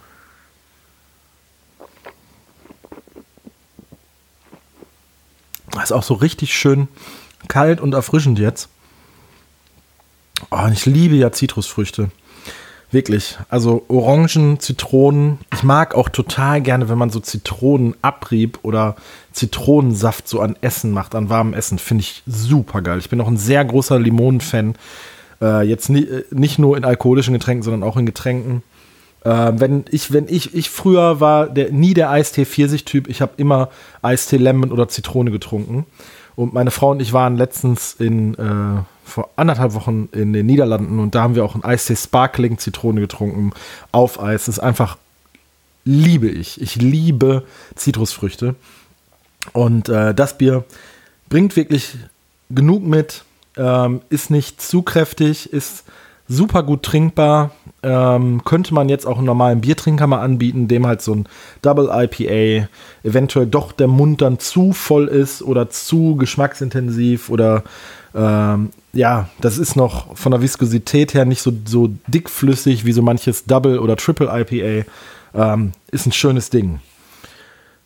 Ist 5.90 5.96
auch 5.96 6.02
so 6.02 6.14
richtig 6.14 6.54
schön 6.54 6.88
kalt 7.48 7.80
und 7.80 7.94
erfrischend 7.94 8.38
jetzt. 8.38 8.68
Oh, 10.50 10.68
ich 10.72 10.86
liebe 10.86 11.16
ja 11.16 11.32
Zitrusfrüchte. 11.32 12.10
Wirklich. 12.92 13.38
Also 13.48 13.84
Orangen, 13.88 14.58
Zitronen. 14.58 15.38
Ich 15.52 15.62
mag 15.62 15.94
auch 15.94 16.08
total 16.08 16.60
gerne, 16.60 16.88
wenn 16.88 16.98
man 16.98 17.10
so 17.10 17.20
Zitronenabrieb 17.20 18.58
oder 18.62 18.96
Zitronensaft 19.32 20.26
so 20.26 20.40
an 20.40 20.56
Essen 20.60 20.90
macht, 20.90 21.14
an 21.14 21.28
warmem 21.28 21.54
Essen. 21.54 21.78
Finde 21.78 22.02
ich 22.02 22.22
super 22.26 22.82
geil. 22.82 22.98
Ich 22.98 23.08
bin 23.08 23.20
auch 23.20 23.28
ein 23.28 23.36
sehr 23.36 23.64
großer 23.64 23.98
Limonenfan. 23.98 24.74
Äh, 25.40 25.68
jetzt 25.68 25.88
nie, 25.88 26.02
äh, 26.02 26.24
nicht 26.30 26.58
nur 26.58 26.76
in 26.76 26.84
alkoholischen 26.84 27.34
Getränken, 27.34 27.62
sondern 27.62 27.84
auch 27.84 27.96
in 27.96 28.06
Getränken. 28.06 28.62
Äh, 29.24 29.52
wenn 29.56 29.84
ich, 29.90 30.12
wenn 30.12 30.28
ich, 30.28 30.54
ich 30.54 30.70
früher 30.70 31.20
war 31.20 31.48
der, 31.48 31.72
nie 31.72 31.94
der 31.94 32.10
Eistee-Pfirsich-Typ. 32.10 33.08
Ich 33.08 33.20
habe 33.20 33.32
immer 33.36 33.68
Eistee 34.02 34.38
Lemon 34.38 34.72
oder 34.72 34.88
Zitrone 34.88 35.30
getrunken. 35.30 35.86
Und 36.36 36.54
meine 36.54 36.70
Frau 36.70 36.90
und 36.92 37.02
ich 37.02 37.12
waren 37.12 37.36
letztens 37.36 37.94
in, 37.94 38.34
äh, 38.34 38.82
vor 39.04 39.30
anderthalb 39.36 39.74
Wochen 39.74 40.08
in 40.12 40.32
den 40.32 40.46
Niederlanden 40.46 41.00
und 41.00 41.14
da 41.14 41.22
haben 41.22 41.34
wir 41.34 41.44
auch 41.44 41.54
ein 41.54 41.64
Eistee 41.64 41.96
Sparkling 41.96 42.58
Zitrone 42.58 43.00
getrunken 43.00 43.52
auf 43.92 44.22
Eis. 44.22 44.46
Das 44.46 44.56
ist 44.56 44.60
einfach, 44.60 44.96
liebe 45.84 46.28
ich. 46.28 46.60
Ich 46.60 46.76
liebe 46.76 47.44
Zitrusfrüchte. 47.74 48.54
Und 49.52 49.88
äh, 49.88 50.14
das 50.14 50.38
Bier 50.38 50.64
bringt 51.28 51.56
wirklich 51.56 51.96
genug 52.48 52.84
mit, 52.84 53.24
ähm, 53.56 54.00
ist 54.08 54.30
nicht 54.30 54.62
zu 54.62 54.82
kräftig, 54.82 55.52
ist 55.52 55.84
super 56.30 56.62
gut 56.62 56.84
trinkbar. 56.84 57.50
Ähm, 57.82 58.44
könnte 58.44 58.72
man 58.72 58.88
jetzt 58.88 59.06
auch 59.06 59.16
einen 59.16 59.26
normalen 59.26 59.62
Biertrinker 59.62 60.06
mal 60.06 60.20
anbieten, 60.20 60.68
dem 60.68 60.86
halt 60.86 61.02
so 61.02 61.14
ein 61.14 61.26
Double 61.62 61.90
IPA 61.90 62.68
eventuell 63.02 63.46
doch 63.46 63.72
der 63.72 63.88
Mund 63.88 64.22
dann 64.22 64.38
zu 64.38 64.72
voll 64.72 65.08
ist 65.08 65.42
oder 65.42 65.70
zu 65.70 66.16
geschmacksintensiv 66.16 67.30
oder 67.30 67.64
ähm, 68.14 68.70
ja, 68.92 69.28
das 69.40 69.58
ist 69.58 69.76
noch 69.76 70.16
von 70.16 70.32
der 70.32 70.42
Viskosität 70.42 71.14
her 71.14 71.24
nicht 71.24 71.42
so, 71.42 71.52
so 71.64 71.90
dickflüssig 72.06 72.84
wie 72.84 72.92
so 72.92 73.02
manches 73.02 73.44
Double 73.46 73.78
oder 73.78 73.96
Triple 73.96 74.28
IPA. 74.28 74.86
Ähm, 75.34 75.72
ist 75.90 76.06
ein 76.06 76.12
schönes 76.12 76.50
Ding. 76.50 76.80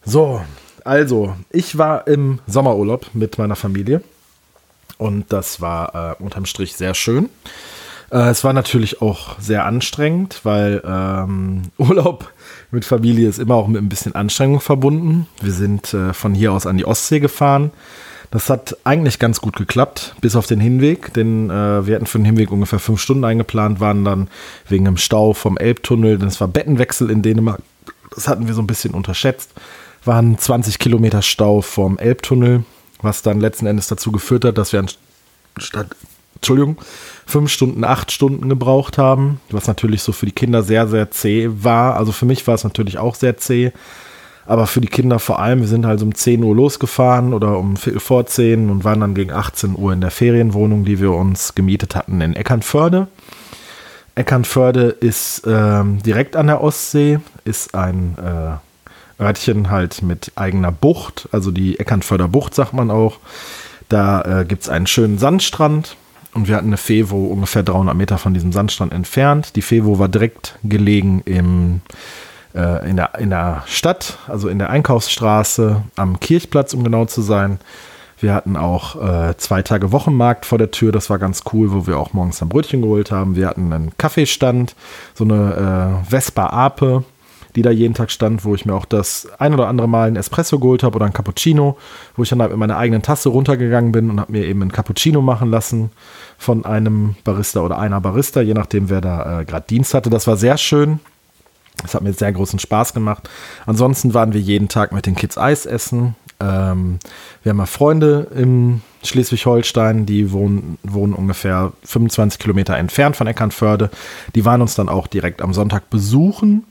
So, 0.05 0.41
also, 0.85 1.35
ich 1.51 1.79
war 1.79 2.07
im 2.07 2.41
Sommerurlaub 2.47 3.11
mit 3.15 3.39
meiner 3.39 3.57
Familie 3.57 4.03
und 4.99 5.33
das 5.33 5.61
war 5.61 6.17
äh, 6.19 6.23
unterm 6.23 6.47
Strich 6.47 6.75
sehr 6.75 6.95
schön. 6.95 7.31
Äh, 8.15 8.31
es 8.31 8.45
war 8.45 8.53
natürlich 8.53 9.03
auch 9.03 9.39
sehr 9.41 9.67
anstrengend, 9.67 10.41
weil 10.45 10.81
ähm, 10.87 11.63
Urlaub 11.79 12.33
mit 12.71 12.85
Familie 12.85 13.29
ist 13.29 13.39
immer 13.39 13.57
auch 13.57 13.67
mit 13.67 13.83
ein 13.83 13.89
bisschen 13.89 14.15
Anstrengung 14.15 14.61
verbunden. 14.61 15.27
Wir 15.43 15.53
sind 15.53 15.93
äh, 15.93 16.15
von 16.15 16.33
hier 16.33 16.53
aus 16.53 16.67
an 16.67 16.79
die 16.79 16.87
Ostsee 16.87 17.21
gefahren. 17.21 17.73
Das 18.31 18.51
hat 18.51 18.77
eigentlich 18.83 19.19
ganz 19.19 19.41
gut 19.41 19.57
geklappt, 19.57 20.15
bis 20.21 20.35
auf 20.35 20.47
den 20.47 20.59
Hinweg, 20.59 21.13
denn 21.15 21.51
äh, 21.51 21.87
wir 21.87 21.95
hatten 21.95 22.07
für 22.07 22.19
den 22.19 22.25
Hinweg 22.25 22.51
ungefähr 22.51 22.81
fünf 22.81 23.01
Stunden 23.01 23.25
eingeplant, 23.25 23.79
waren 23.79 24.05
dann 24.05 24.29
wegen 24.69 24.85
dem 24.87 24.97
Stau 24.97 25.35
vom 25.35 25.57
Elbtunnel, 25.57 26.19
denn 26.19 26.29
es 26.29 26.41
war 26.41 26.49
Bettenwechsel 26.49 27.11
in 27.11 27.23
Dänemark, 27.23 27.61
das 28.13 28.27
hatten 28.27 28.49
wir 28.49 28.55
so 28.55 28.63
ein 28.63 28.67
bisschen 28.67 28.93
unterschätzt, 28.93 29.53
waren 30.05 30.37
20 30.37 30.81
Kilometer 30.81 31.23
Stau 31.23 31.61
vom 31.61 31.97
Elbtunnel, 31.97 32.65
was 33.03 33.23
dann 33.23 33.39
letzten 33.39 33.67
Endes 33.67 33.87
dazu 33.87 34.11
geführt 34.11 34.45
hat, 34.45 34.59
dass 34.59 34.73
wir 34.73 34.85
anstatt, 35.55 35.95
Entschuldigung, 36.45 36.77
fünf 37.25 37.51
Stunden, 37.51 37.85
acht 37.85 38.13
Stunden 38.13 38.51
gebraucht 38.51 38.99
haben, 38.99 39.41
was 39.51 39.67
natürlich 39.67 40.03
so 40.03 40.13
für 40.13 40.27
die 40.27 40.33
Kinder 40.33 40.63
sehr, 40.63 40.87
sehr 40.87 41.11
zäh 41.11 41.49
war. 41.51 41.97
Also 41.97 42.13
für 42.13 42.27
mich 42.27 42.47
war 42.47 42.55
es 42.55 42.65
natürlich 42.65 42.99
auch 42.99 43.15
sehr 43.15 43.39
zäh, 43.39 43.73
aber 44.45 44.67
für 44.67 44.83
die 44.83 44.89
Kinder 44.89 45.19
vor 45.19 45.41
allem, 45.41 45.61
wir 45.61 45.69
sind 45.69 45.87
halt 45.87 46.03
um 46.03 46.15
10 46.15 46.45
Uhr 46.45 46.55
losgefahren 46.55 47.33
oder 47.33 47.59
um 47.59 47.79
Viertel 47.79 48.01
vor 48.01 48.27
10 48.27 48.69
und 48.69 48.85
waren 48.85 49.01
dann 49.01 49.15
gegen 49.15 49.33
18 49.33 49.75
Uhr 49.75 49.95
in 49.95 50.03
der 50.03 50.11
Ferienwohnung, 50.11 50.85
die 50.85 51.01
wir 51.01 51.13
uns 51.13 51.55
gemietet 51.55 51.97
hatten 51.97 52.21
in 52.21 52.37
Eckernförde. 52.37 53.09
Eckernförde 54.15 54.89
ist 54.89 55.45
ähm, 55.47 56.03
direkt 56.03 56.37
an 56.37 56.49
der 56.49 56.61
Ostsee, 56.61 57.21
ist 57.47 57.75
ein 57.75 58.19
äh, 58.19 59.23
Örtchen 59.23 59.71
halt 59.71 60.03
mit 60.03 60.33
eigener 60.37 60.73
Bucht, 60.73 61.27
also 61.33 61.51
die 61.51 61.81
Eckernförder 61.81 62.29
Bucht 62.29 62.55
sagt 62.55 62.75
man 62.75 62.91
auch. 62.91 63.17
Da 63.89 64.41
äh, 64.41 64.45
gibt 64.45 64.65
es 64.65 64.69
einen 64.69 64.87
schönen 64.87 65.17
Sandstrand 65.17 65.97
und 66.35 66.49
wir 66.49 66.57
hatten 66.57 66.67
eine 66.67 66.77
Fevo 66.77 67.27
ungefähr 67.27 67.63
300 67.63 67.97
Meter 67.97 68.19
von 68.19 68.35
diesem 68.35 68.53
Sandstrand 68.53 68.93
entfernt. 68.93 69.57
Die 69.57 69.63
Fevo 69.63 69.99
war 69.99 70.09
direkt 70.09 70.59
gelegen 70.65 71.23
im, 71.25 71.81
äh, 72.55 72.89
in, 72.89 72.97
der, 72.97 73.15
in 73.19 73.31
der 73.31 73.63
Stadt, 73.67 74.19
also 74.27 74.49
in 74.49 74.59
der 74.59 74.71
Einkaufsstraße 74.71 75.83
am 75.97 76.21
Kirchplatz, 76.21 76.75
um 76.75 76.83
genau 76.85 77.05
zu 77.07 77.23
sein. 77.23 77.61
Wir 78.19 78.35
hatten 78.35 78.57
auch 78.57 78.97
äh, 79.03 79.37
zwei 79.37 79.63
Tage 79.63 79.93
Wochenmarkt 79.93 80.47
vor 80.47 80.59
der 80.59 80.71
Tür, 80.71 80.93
das 80.93 81.11
war 81.11 81.19
ganz 81.19 81.43
cool, 81.53 81.73
wo 81.73 81.87
wir 81.87 81.99
auch 81.99 82.13
morgens 82.13 82.43
ein 82.43 82.49
Brötchen 82.49 82.83
geholt 82.83 83.11
haben. 83.11 83.37
Wir 83.37 83.49
hatten 83.49 83.73
einen 83.73 83.97
Kaffeestand, 83.97 84.75
so 85.15 85.25
eine 85.25 86.03
äh, 86.05 86.11
Vespa 86.11 86.47
Ape, 86.47 87.05
die 87.55 87.63
da 87.63 87.71
jeden 87.71 87.95
Tag 87.95 88.11
stand, 88.11 88.45
wo 88.45 88.55
ich 88.55 88.67
mir 88.67 88.75
auch 88.75 88.85
das 88.85 89.29
ein 89.39 89.55
oder 89.55 89.69
andere 89.69 89.89
Mal 89.89 90.09
ein 90.09 90.17
Espresso 90.17 90.59
geholt 90.59 90.83
habe 90.83 90.97
oder 90.97 91.07
ein 91.07 91.13
Cappuccino, 91.13 91.77
wo 92.17 92.23
ich 92.23 92.29
dann 92.29 92.41
halt 92.41 92.51
mit 92.51 92.59
meiner 92.59 92.77
eigenen 92.77 93.03
Tasse 93.03 93.29
runtergegangen 93.29 93.93
bin 93.93 94.11
und 94.11 94.21
habe 94.21 94.33
mir 94.33 94.45
eben 94.45 94.63
ein 94.63 94.73
Cappuccino 94.73 95.21
machen 95.23 95.51
lassen 95.51 95.91
von 96.39 96.65
einem 96.65 97.17
Barista 97.25 97.61
oder 97.61 97.79
einer 97.79 98.01
Barista, 98.01 98.41
je 98.41 98.55
nachdem, 98.55 98.91
wer 98.91 99.01
da 99.01 99.41
äh, 99.41 99.45
gerade 99.45 99.67
Dienst 99.69 99.95
hatte. 99.95 100.11
Das 100.11 100.27
war 100.27 100.37
sehr 100.37 100.59
schön. 100.59 101.01
Das 101.83 101.95
hat 101.95 102.03
mir 102.03 102.13
sehr 102.13 102.33
großen 102.33 102.59
Spaß 102.59 102.95
gemacht. 102.95 103.29
Ansonsten 103.67 104.15
waren 104.15 104.33
wir 104.33 104.41
jeden 104.41 104.69
Tag 104.69 104.93
mit 104.93 105.07
den 105.07 105.17
Kids 105.17 105.37
Eis 105.37 105.67
essen. 105.67 106.15
Ähm, 106.41 106.99
wir 107.43 107.51
haben 107.51 107.57
mal 107.57 107.67
Freunde 107.67 108.29
in 108.35 108.83
Schleswig-Holstein, 109.03 110.07
die 110.07 110.33
wohnen, 110.33 110.79
wohnen 110.83 111.15
ungefähr 111.15 111.73
25 111.85 112.39
Kilometer 112.39 112.77
entfernt 112.77 113.17
von 113.17 113.27
Eckernförde. 113.27 113.91
Die 114.35 114.45
waren 114.45 114.63
uns 114.63 114.75
dann 114.75 114.89
auch 114.89 115.07
direkt 115.07 115.43
am 115.43 115.53
Sonntag 115.53 115.91
besuchen 115.91 116.65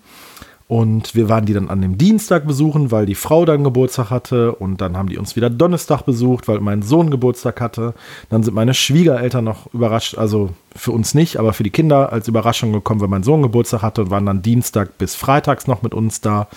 und 0.73 1.13
wir 1.13 1.29
waren 1.29 1.45
die 1.45 1.53
dann 1.53 1.69
an 1.69 1.83
dem 1.83 1.99
Dienstag 1.99 2.47
besuchen, 2.47 2.89
weil 2.89 3.05
die 3.05 3.13
Frau 3.13 3.45
dann 3.45 3.63
Geburtstag 3.63 4.09
hatte. 4.09 4.55
Und 4.55 4.81
dann 4.81 4.97
haben 4.97 5.07
die 5.07 5.19
uns 5.19 5.35
wieder 5.35 5.51
Donnerstag 5.51 6.01
besucht, 6.01 6.47
weil 6.47 6.61
mein 6.61 6.81
Sohn 6.81 7.11
Geburtstag 7.11 7.61
hatte. 7.61 7.93
Dann 8.31 8.41
sind 8.41 8.55
meine 8.55 8.73
Schwiegereltern 8.73 9.43
noch 9.43 9.71
überrascht, 9.71 10.17
also 10.17 10.49
für 10.75 10.91
uns 10.91 11.13
nicht, 11.13 11.37
aber 11.37 11.53
für 11.53 11.61
die 11.61 11.69
Kinder 11.69 12.11
als 12.11 12.27
Überraschung 12.27 12.71
gekommen, 12.71 13.01
weil 13.01 13.07
mein 13.07 13.21
Sohn 13.21 13.43
Geburtstag 13.43 13.83
hatte 13.83 14.01
und 14.01 14.09
waren 14.09 14.25
dann 14.25 14.41
Dienstag 14.41 14.97
bis 14.97 15.13
Freitags 15.13 15.67
noch 15.67 15.83
mit 15.83 15.93
uns 15.93 16.21
da. 16.21 16.47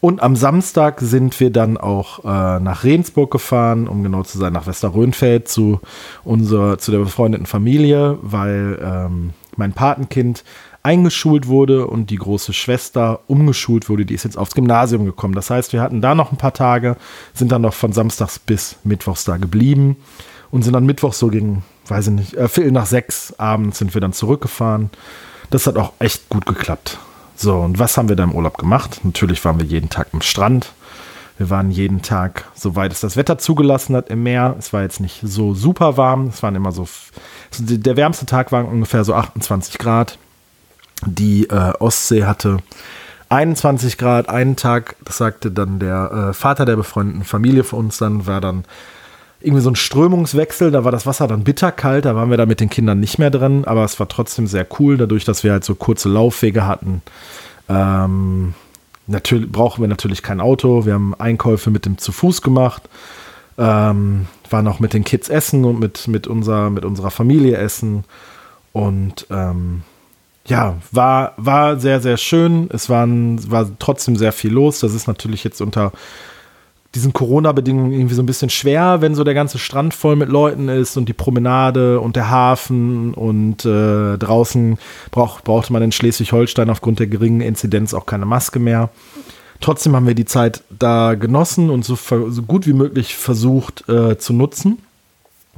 Und 0.00 0.22
am 0.22 0.36
Samstag 0.36 1.00
sind 1.00 1.40
wir 1.40 1.50
dann 1.50 1.78
auch 1.78 2.20
äh, 2.20 2.60
nach 2.60 2.84
Regensburg 2.84 3.32
gefahren, 3.32 3.88
um 3.88 4.04
genau 4.04 4.22
zu 4.22 4.38
sein, 4.38 4.52
nach 4.52 4.68
Westerrönfeld 4.68 5.48
zu 5.48 5.80
unserer, 6.22 6.78
zu 6.78 6.92
der 6.92 6.98
befreundeten 6.98 7.46
Familie, 7.46 8.18
weil 8.22 8.78
ähm, 8.80 9.30
mein 9.56 9.72
Patenkind 9.72 10.44
eingeschult 10.88 11.48
wurde 11.48 11.86
und 11.86 12.08
die 12.08 12.16
große 12.16 12.54
Schwester 12.54 13.20
umgeschult 13.26 13.90
wurde. 13.90 14.06
Die 14.06 14.14
ist 14.14 14.24
jetzt 14.24 14.38
aufs 14.38 14.54
Gymnasium 14.54 15.04
gekommen. 15.04 15.34
Das 15.34 15.50
heißt, 15.50 15.74
wir 15.74 15.82
hatten 15.82 16.00
da 16.00 16.14
noch 16.14 16.32
ein 16.32 16.38
paar 16.38 16.54
Tage, 16.54 16.96
sind 17.34 17.52
dann 17.52 17.60
noch 17.60 17.74
von 17.74 17.92
Samstags 17.92 18.38
bis 18.38 18.76
Mittwochs 18.84 19.24
da 19.24 19.36
geblieben 19.36 19.98
und 20.50 20.62
sind 20.62 20.72
dann 20.72 20.86
Mittwochs 20.86 21.18
so 21.18 21.28
gegen, 21.28 21.62
weiß 21.88 22.06
ich 22.06 22.12
nicht, 22.14 22.34
äh, 22.34 22.48
Viertel 22.48 22.72
nach 22.72 22.86
sechs 22.86 23.34
abends 23.36 23.78
sind 23.78 23.92
wir 23.92 24.00
dann 24.00 24.14
zurückgefahren. 24.14 24.88
Das 25.50 25.66
hat 25.66 25.76
auch 25.76 25.92
echt 25.98 26.26
gut 26.30 26.46
geklappt. 26.46 26.96
So, 27.36 27.56
und 27.56 27.78
was 27.78 27.98
haben 27.98 28.08
wir 28.08 28.16
da 28.16 28.24
im 28.24 28.34
Urlaub 28.34 28.56
gemacht? 28.56 29.00
Natürlich 29.02 29.44
waren 29.44 29.58
wir 29.58 29.66
jeden 29.66 29.90
Tag 29.90 30.08
am 30.14 30.22
Strand. 30.22 30.72
Wir 31.36 31.50
waren 31.50 31.70
jeden 31.70 32.00
Tag, 32.00 32.46
soweit 32.54 32.92
es 32.92 33.00
das 33.00 33.18
Wetter 33.18 33.36
zugelassen 33.36 33.94
hat, 33.94 34.08
im 34.08 34.22
Meer. 34.22 34.56
Es 34.58 34.72
war 34.72 34.80
jetzt 34.80 35.00
nicht 35.00 35.20
so 35.22 35.52
super 35.52 35.98
warm. 35.98 36.28
Es 36.28 36.42
waren 36.42 36.54
immer 36.54 36.72
so, 36.72 36.88
der 37.58 37.96
wärmste 37.98 38.24
Tag 38.24 38.52
war 38.52 38.66
ungefähr 38.66 39.04
so 39.04 39.12
28 39.12 39.76
Grad. 39.76 40.18
Die 41.06 41.48
äh, 41.48 41.72
Ostsee 41.78 42.24
hatte 42.24 42.58
21 43.28 43.98
Grad, 43.98 44.28
einen 44.28 44.56
Tag, 44.56 44.96
das 45.04 45.18
sagte 45.18 45.50
dann 45.50 45.78
der 45.78 46.30
äh, 46.30 46.32
Vater 46.32 46.64
der 46.64 46.76
befreundeten 46.76 47.24
Familie 47.24 47.64
für 47.64 47.76
uns 47.76 47.98
dann, 47.98 48.26
war 48.26 48.40
dann 48.40 48.64
irgendwie 49.40 49.62
so 49.62 49.70
ein 49.70 49.76
Strömungswechsel, 49.76 50.70
da 50.70 50.84
war 50.84 50.92
das 50.92 51.06
Wasser 51.06 51.28
dann 51.28 51.44
bitterkalt, 51.44 52.06
da 52.06 52.16
waren 52.16 52.30
wir 52.30 52.36
da 52.36 52.46
mit 52.46 52.60
den 52.60 52.70
Kindern 52.70 52.98
nicht 52.98 53.18
mehr 53.18 53.30
drin, 53.30 53.64
aber 53.66 53.84
es 53.84 54.00
war 54.00 54.08
trotzdem 54.08 54.46
sehr 54.46 54.66
cool, 54.78 54.96
dadurch, 54.96 55.24
dass 55.24 55.44
wir 55.44 55.52
halt 55.52 55.64
so 55.64 55.74
kurze 55.74 56.08
Laufwege 56.08 56.66
hatten. 56.66 57.02
Ähm, 57.68 58.54
natürlich 59.06 59.50
brauchen 59.50 59.82
wir 59.82 59.88
natürlich 59.88 60.22
kein 60.22 60.40
Auto, 60.40 60.86
wir 60.86 60.94
haben 60.94 61.14
Einkäufe 61.14 61.70
mit 61.70 61.86
dem 61.86 61.98
zu 61.98 62.10
Fuß 62.10 62.42
gemacht, 62.42 62.82
ähm, 63.58 64.26
waren 64.50 64.66
auch 64.66 64.80
mit 64.80 64.92
den 64.92 65.04
Kids 65.04 65.28
essen 65.28 65.64
und 65.64 65.78
mit, 65.78 66.08
mit, 66.08 66.26
unser, 66.26 66.70
mit 66.70 66.84
unserer 66.84 67.10
Familie 67.10 67.58
essen 67.58 68.04
und 68.72 69.26
ähm, 69.30 69.82
ja, 70.48 70.76
war, 70.90 71.34
war 71.36 71.78
sehr, 71.78 72.00
sehr 72.00 72.16
schön. 72.16 72.68
Es 72.72 72.88
waren, 72.88 73.50
war 73.50 73.68
trotzdem 73.78 74.16
sehr 74.16 74.32
viel 74.32 74.52
los. 74.52 74.80
Das 74.80 74.94
ist 74.94 75.06
natürlich 75.06 75.44
jetzt 75.44 75.60
unter 75.60 75.92
diesen 76.94 77.12
Corona-Bedingungen 77.12 77.92
irgendwie 77.92 78.14
so 78.14 78.22
ein 78.22 78.26
bisschen 78.26 78.48
schwer, 78.48 79.02
wenn 79.02 79.14
so 79.14 79.22
der 79.22 79.34
ganze 79.34 79.58
Strand 79.58 79.92
voll 79.92 80.16
mit 80.16 80.30
Leuten 80.30 80.68
ist 80.68 80.96
und 80.96 81.06
die 81.06 81.12
Promenade 81.12 82.00
und 82.00 82.16
der 82.16 82.30
Hafen 82.30 83.12
und 83.12 83.64
äh, 83.66 84.16
draußen 84.16 84.78
brauch, 85.10 85.42
brauchte 85.42 85.72
man 85.72 85.82
in 85.82 85.92
Schleswig-Holstein 85.92 86.70
aufgrund 86.70 86.98
der 86.98 87.06
geringen 87.06 87.42
Inzidenz 87.42 87.92
auch 87.92 88.06
keine 88.06 88.24
Maske 88.24 88.58
mehr. 88.58 88.88
Trotzdem 89.60 89.94
haben 89.96 90.06
wir 90.06 90.14
die 90.14 90.24
Zeit 90.24 90.62
da 90.70 91.14
genossen 91.14 91.68
und 91.68 91.84
so, 91.84 91.94
so 91.96 92.42
gut 92.42 92.66
wie 92.66 92.72
möglich 92.72 93.16
versucht 93.16 93.86
äh, 93.88 94.16
zu 94.16 94.32
nutzen. 94.32 94.78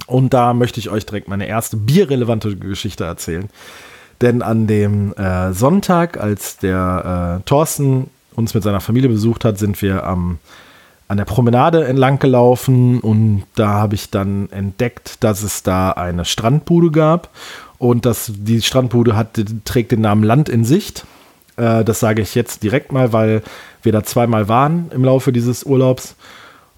Und 0.07 0.35
da 0.35 0.53
möchte 0.53 0.81
ich 0.81 0.91
euch 0.91 1.07
direkt 1.07 1.29
meine 1.29 1.47
erste 1.47 1.77
bierrelevante 1.77 2.57
Geschichte 2.57 3.05
erzählen. 3.05 3.49
Denn 4.21 4.43
an 4.43 4.67
dem 4.67 5.15
äh, 5.15 5.53
Sonntag, 5.53 6.21
als 6.21 6.59
der 6.59 7.41
äh, 7.41 7.43
Thorsten 7.49 8.11
uns 8.35 8.55
mit 8.55 8.63
seiner 8.63 8.81
Familie 8.81 9.09
besucht 9.09 9.45
hat, 9.45 9.59
sind 9.59 9.81
wir 9.81 10.05
am, 10.07 10.39
an 11.09 11.17
der 11.17 11.25
Promenade 11.25 11.85
entlang 11.85 12.19
gelaufen 12.19 13.01
und 13.01 13.45
da 13.55 13.69
habe 13.69 13.95
ich 13.95 14.11
dann 14.11 14.51
entdeckt, 14.51 15.25
dass 15.25 15.43
es 15.43 15.63
da 15.63 15.91
eine 15.91 16.25
Strandbude 16.25 16.91
gab 16.91 17.31
und 17.79 18.05
dass 18.05 18.31
die 18.35 18.61
Strandbude 18.61 19.17
hat, 19.17 19.41
trägt 19.65 19.93
den 19.93 20.03
Namen 20.03 20.23
Land 20.23 20.49
in 20.49 20.65
Sicht. 20.65 21.07
Äh, 21.57 21.83
das 21.85 22.01
sage 22.01 22.21
ich 22.21 22.35
jetzt 22.35 22.63
direkt 22.63 22.93
mal, 22.93 23.13
weil 23.13 23.43
wir 23.83 23.93
da 23.93 24.03
zweimal 24.03 24.49
waren 24.49 24.91
im 24.95 25.05
Laufe 25.05 25.33
dieses 25.33 25.65
Urlaubs. 25.65 26.15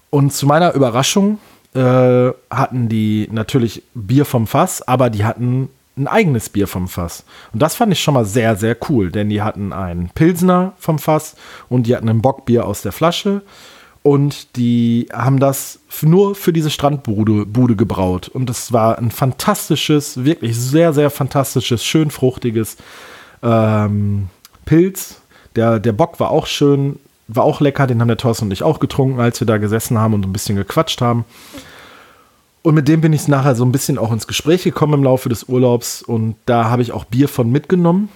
Und 0.09 0.31
zu 0.31 0.45
meiner 0.45 0.73
Überraschung 0.73 1.39
äh, 1.73 2.31
hatten 2.49 2.87
die 2.87 3.27
natürlich 3.31 3.83
Bier 3.93 4.25
vom 4.25 4.47
Fass, 4.47 4.81
aber 4.87 5.09
die 5.09 5.25
hatten 5.25 5.69
ein 5.95 6.07
eigenes 6.07 6.49
Bier 6.49 6.67
vom 6.67 6.87
Fass. 6.87 7.23
Und 7.53 7.61
das 7.61 7.75
fand 7.75 7.93
ich 7.93 8.01
schon 8.01 8.15
mal 8.15 8.25
sehr, 8.25 8.55
sehr 8.55 8.75
cool, 8.89 9.11
denn 9.11 9.29
die 9.29 9.41
hatten 9.41 9.73
einen 9.73 10.09
Pilsner 10.09 10.73
vom 10.79 10.99
Fass 10.99 11.35
und 11.69 11.87
die 11.87 11.95
hatten 11.95 12.09
ein 12.09 12.21
Bockbier 12.21 12.65
aus 12.65 12.81
der 12.81 12.91
Flasche. 12.91 13.41
Und 14.01 14.57
die 14.57 15.07
haben 15.13 15.39
das 15.39 15.79
nur 16.01 16.35
für 16.35 16.51
diese 16.51 16.69
Strandbude 16.69 17.45
Bude 17.45 17.77
gebraut. 17.77 18.27
Und 18.27 18.49
es 18.49 18.73
war 18.73 18.97
ein 18.97 19.11
fantastisches, 19.11 20.25
wirklich 20.25 20.57
sehr, 20.57 20.91
sehr 20.91 21.09
fantastisches, 21.09 21.85
schön 21.85 22.11
fruchtiges 22.11 22.75
ähm, 23.41 24.27
Pilz. 24.65 25.21
Der, 25.55 25.79
der 25.79 25.93
Bock 25.93 26.19
war 26.19 26.31
auch 26.31 26.47
schön, 26.47 26.99
war 27.29 27.45
auch 27.45 27.61
lecker. 27.61 27.87
Den 27.87 28.01
haben 28.01 28.09
der 28.09 28.17
Thorsten 28.17 28.45
und 28.45 28.51
ich 28.51 28.63
auch 28.63 28.79
getrunken, 28.79 29.21
als 29.21 29.39
wir 29.39 29.47
da 29.47 29.57
gesessen 29.57 29.97
haben 29.97 30.13
und 30.13 30.25
ein 30.25 30.33
bisschen 30.33 30.57
gequatscht 30.57 30.99
haben. 30.99 31.23
Und 32.63 32.75
mit 32.75 32.87
dem 32.87 33.01
bin 33.01 33.11
ich 33.13 33.27
nachher 33.27 33.55
so 33.55 33.65
ein 33.65 33.73
bisschen 33.73 33.97
auch 33.97 34.11
ins 34.11 34.25
Gespräch 34.25 34.63
gekommen 34.63 34.93
im 34.93 35.03
Laufe 35.03 35.27
des 35.29 35.43
Urlaubs 35.43 36.01
und 36.01 36.35
da 36.45 36.69
habe 36.69 36.81
ich 36.81 36.93
auch 36.93 37.03
Bier 37.03 37.27
von 37.27 37.51
mitgenommen. 37.51 38.09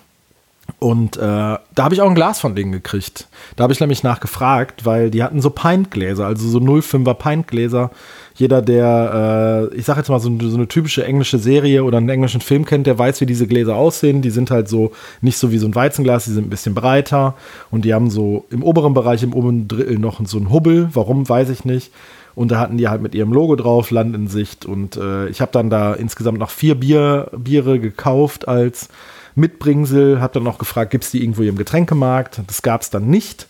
Und 0.79 1.17
äh, 1.17 1.19
da 1.19 1.59
habe 1.77 1.95
ich 1.95 2.01
auch 2.01 2.09
ein 2.09 2.15
Glas 2.15 2.39
von 2.39 2.55
denen 2.55 2.71
gekriegt. 2.71 3.27
Da 3.55 3.63
habe 3.63 3.73
ich 3.73 3.79
nämlich 3.79 4.03
nachgefragt, 4.03 4.85
weil 4.85 5.09
die 5.09 5.23
hatten 5.23 5.41
so 5.41 5.49
Pintgläser, 5.49 6.25
also 6.25 6.47
so 6.47 6.59
05er 6.59 7.13
Pintgläser. 7.15 7.89
Jeder, 8.35 8.61
der, 8.61 9.69
äh, 9.71 9.75
ich 9.75 9.85
sage 9.85 10.01
jetzt 10.01 10.09
mal, 10.09 10.19
so, 10.19 10.31
so, 10.39 10.55
eine 10.55 10.67
typische 10.67 11.03
englische 11.03 11.39
Serie 11.39 11.83
oder 11.83 11.97
einen 11.97 12.09
englischen 12.09 12.41
Film 12.41 12.65
kennt, 12.65 12.85
der 12.85 12.99
weiß, 12.99 13.21
wie 13.21 13.25
diese 13.25 13.47
Gläser 13.47 13.75
aussehen. 13.75 14.21
Die 14.21 14.29
sind 14.29 14.51
halt 14.51 14.69
so 14.69 14.91
nicht 15.21 15.37
so 15.37 15.51
wie 15.51 15.57
so 15.57 15.67
ein 15.67 15.73
Weizenglas, 15.73 16.25
die 16.25 16.31
sind 16.31 16.47
ein 16.47 16.51
bisschen 16.51 16.75
breiter 16.75 17.35
und 17.71 17.83
die 17.83 17.93
haben 17.93 18.11
so 18.11 18.45
im 18.51 18.61
oberen 18.61 18.93
Bereich, 18.93 19.23
im 19.23 19.33
oberen 19.33 19.67
Drittel 19.67 19.97
noch 19.97 20.21
so 20.25 20.37
einen 20.37 20.51
Hubbel. 20.51 20.89
Warum, 20.93 21.27
weiß 21.27 21.49
ich 21.49 21.65
nicht. 21.65 21.91
Und 22.37 22.51
da 22.51 22.59
hatten 22.59 22.77
die 22.77 22.87
halt 22.87 23.01
mit 23.01 23.15
ihrem 23.15 23.33
Logo 23.33 23.55
drauf, 23.55 23.89
Land 23.89 24.15
in 24.15 24.27
Sicht. 24.27 24.63
Und 24.63 24.95
äh, 24.95 25.27
ich 25.27 25.41
habe 25.41 25.51
dann 25.51 25.71
da 25.71 25.95
insgesamt 25.95 26.37
noch 26.37 26.51
vier 26.51 26.75
Bier, 26.75 27.31
Biere 27.35 27.79
gekauft 27.79 28.47
als 28.47 28.89
Mitbringsel. 29.33 30.21
Habe 30.21 30.35
dann 30.35 30.43
noch 30.43 30.59
gefragt, 30.59 30.91
gibt 30.91 31.03
es 31.03 31.09
die 31.09 31.23
irgendwo 31.23 31.41
im 31.41 31.57
Getränkemarkt? 31.57 32.41
Das 32.45 32.61
gab 32.61 32.81
es 32.81 32.91
dann 32.91 33.07
nicht. 33.07 33.47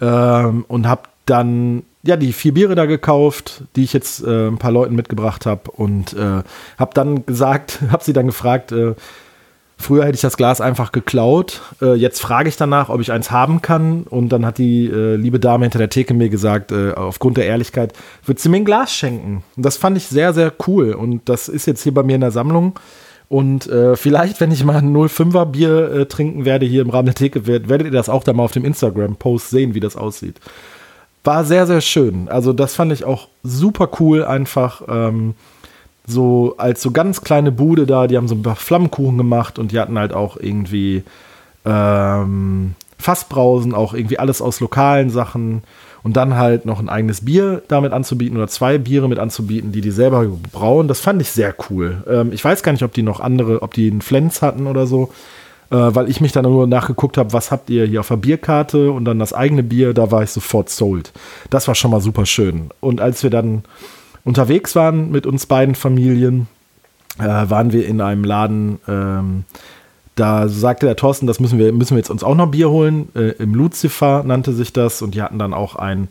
Ähm, 0.00 0.64
und 0.66 0.88
habe 0.88 1.02
dann 1.26 1.84
ja 2.02 2.16
die 2.16 2.32
vier 2.32 2.54
Biere 2.54 2.74
da 2.74 2.86
gekauft, 2.86 3.62
die 3.76 3.84
ich 3.84 3.92
jetzt 3.92 4.24
äh, 4.24 4.48
ein 4.48 4.58
paar 4.58 4.72
Leuten 4.72 4.96
mitgebracht 4.96 5.46
habe. 5.46 5.70
Und 5.70 6.12
äh, 6.14 6.42
habe 6.76 6.94
dann 6.94 7.24
gesagt, 7.24 7.82
habe 7.92 8.02
sie 8.02 8.14
dann 8.14 8.26
gefragt, 8.26 8.72
äh, 8.72 8.96
Früher 9.80 10.04
hätte 10.04 10.16
ich 10.16 10.20
das 10.20 10.36
Glas 10.36 10.60
einfach 10.60 10.90
geklaut. 10.90 11.60
Äh, 11.80 11.94
jetzt 11.94 12.20
frage 12.20 12.48
ich 12.48 12.56
danach, 12.56 12.88
ob 12.88 13.00
ich 13.00 13.12
eins 13.12 13.30
haben 13.30 13.62
kann. 13.62 14.02
Und 14.02 14.30
dann 14.30 14.44
hat 14.44 14.58
die 14.58 14.86
äh, 14.86 15.14
liebe 15.14 15.38
Dame 15.38 15.64
hinter 15.64 15.78
der 15.78 15.88
Theke 15.88 16.14
mir 16.14 16.28
gesagt, 16.28 16.72
äh, 16.72 16.92
aufgrund 16.92 17.36
der 17.36 17.46
Ehrlichkeit, 17.46 17.92
wird 18.26 18.40
sie 18.40 18.48
mir 18.48 18.56
ein 18.56 18.64
Glas 18.64 18.92
schenken. 18.92 19.44
Und 19.56 19.64
das 19.64 19.76
fand 19.76 19.96
ich 19.96 20.08
sehr, 20.08 20.34
sehr 20.34 20.52
cool. 20.66 20.92
Und 20.94 21.28
das 21.28 21.48
ist 21.48 21.66
jetzt 21.66 21.82
hier 21.82 21.94
bei 21.94 22.02
mir 22.02 22.16
in 22.16 22.20
der 22.20 22.32
Sammlung. 22.32 22.78
Und 23.28 23.68
äh, 23.68 23.94
vielleicht, 23.94 24.40
wenn 24.40 24.50
ich 24.50 24.64
mal 24.64 24.76
ein 24.76 24.92
05er 24.92 25.44
Bier 25.44 25.92
äh, 25.92 26.06
trinken 26.06 26.44
werde 26.44 26.66
hier 26.66 26.82
im 26.82 26.90
Rahmen 26.90 27.06
der 27.06 27.14
Theke, 27.14 27.46
werdet 27.46 27.86
ihr 27.86 27.92
das 27.92 28.08
auch 28.08 28.24
dann 28.24 28.36
mal 28.36 28.44
auf 28.44 28.52
dem 28.52 28.64
Instagram-Post 28.64 29.50
sehen, 29.50 29.74
wie 29.74 29.80
das 29.80 29.96
aussieht. 29.96 30.40
War 31.22 31.44
sehr, 31.44 31.66
sehr 31.66 31.82
schön. 31.82 32.28
Also 32.28 32.52
das 32.52 32.74
fand 32.74 32.92
ich 32.92 33.04
auch 33.04 33.28
super 33.42 33.90
cool 34.00 34.24
einfach. 34.24 34.82
Ähm, 34.88 35.34
so 36.08 36.54
als 36.58 36.82
so 36.82 36.90
ganz 36.90 37.22
kleine 37.22 37.52
Bude 37.52 37.86
da, 37.86 38.06
die 38.06 38.16
haben 38.16 38.28
so 38.28 38.34
ein 38.34 38.42
paar 38.42 38.56
Flammenkuchen 38.56 39.18
gemacht 39.18 39.58
und 39.58 39.72
die 39.72 39.78
hatten 39.78 39.98
halt 39.98 40.12
auch 40.12 40.36
irgendwie 40.36 41.04
ähm, 41.64 42.74
Fassbrausen, 42.98 43.74
auch 43.74 43.94
irgendwie 43.94 44.18
alles 44.18 44.42
aus 44.42 44.60
lokalen 44.60 45.10
Sachen 45.10 45.62
und 46.02 46.16
dann 46.16 46.36
halt 46.36 46.64
noch 46.64 46.80
ein 46.80 46.88
eigenes 46.88 47.24
Bier 47.24 47.62
damit 47.68 47.92
anzubieten 47.92 48.36
oder 48.36 48.48
zwei 48.48 48.78
Biere 48.78 49.08
mit 49.08 49.18
anzubieten, 49.18 49.72
die 49.72 49.80
die 49.80 49.90
selber 49.90 50.26
brauen. 50.52 50.88
Das 50.88 51.00
fand 51.00 51.20
ich 51.20 51.30
sehr 51.30 51.54
cool. 51.68 52.02
Ähm, 52.08 52.32
ich 52.32 52.44
weiß 52.44 52.62
gar 52.62 52.72
nicht, 52.72 52.82
ob 52.82 52.94
die 52.94 53.02
noch 53.02 53.20
andere, 53.20 53.62
ob 53.62 53.74
die 53.74 53.90
einen 53.90 54.00
Flens 54.00 54.42
hatten 54.42 54.66
oder 54.66 54.86
so, 54.86 55.10
äh, 55.70 55.76
weil 55.76 56.08
ich 56.08 56.20
mich 56.20 56.32
dann 56.32 56.44
nur 56.44 56.66
nachgeguckt 56.66 57.18
habe, 57.18 57.32
was 57.32 57.50
habt 57.50 57.70
ihr 57.70 57.84
hier 57.84 58.00
auf 58.00 58.08
der 58.08 58.16
Bierkarte 58.16 58.90
und 58.90 59.04
dann 59.04 59.18
das 59.18 59.32
eigene 59.32 59.62
Bier, 59.62 59.94
da 59.94 60.10
war 60.10 60.22
ich 60.22 60.30
sofort 60.30 60.70
sold. 60.70 61.12
Das 61.50 61.68
war 61.68 61.74
schon 61.74 61.90
mal 61.90 62.00
super 62.00 62.26
schön. 62.26 62.70
Und 62.80 63.00
als 63.00 63.22
wir 63.22 63.30
dann 63.30 63.64
unterwegs 64.28 64.76
waren 64.76 65.10
mit 65.10 65.26
uns 65.26 65.46
beiden 65.46 65.74
Familien, 65.74 66.48
äh, 67.18 67.24
waren 67.24 67.72
wir 67.72 67.86
in 67.86 68.00
einem 68.00 68.24
Laden. 68.24 68.78
Ähm, 68.86 69.44
da 70.14 70.48
sagte 70.48 70.86
der 70.86 70.96
Thorsten, 70.96 71.26
das 71.26 71.40
müssen 71.40 71.58
wir, 71.58 71.72
müssen 71.72 71.92
wir 71.92 71.98
jetzt 71.98 72.10
uns 72.10 72.22
auch 72.22 72.34
noch 72.34 72.50
Bier 72.50 72.70
holen. 72.70 73.08
Äh, 73.14 73.30
Im 73.42 73.54
Lucifer 73.54 74.22
nannte 74.24 74.52
sich 74.52 74.72
das 74.72 75.00
und 75.00 75.14
die 75.14 75.22
hatten 75.22 75.38
dann 75.38 75.54
auch 75.54 75.76
ein, 75.76 76.08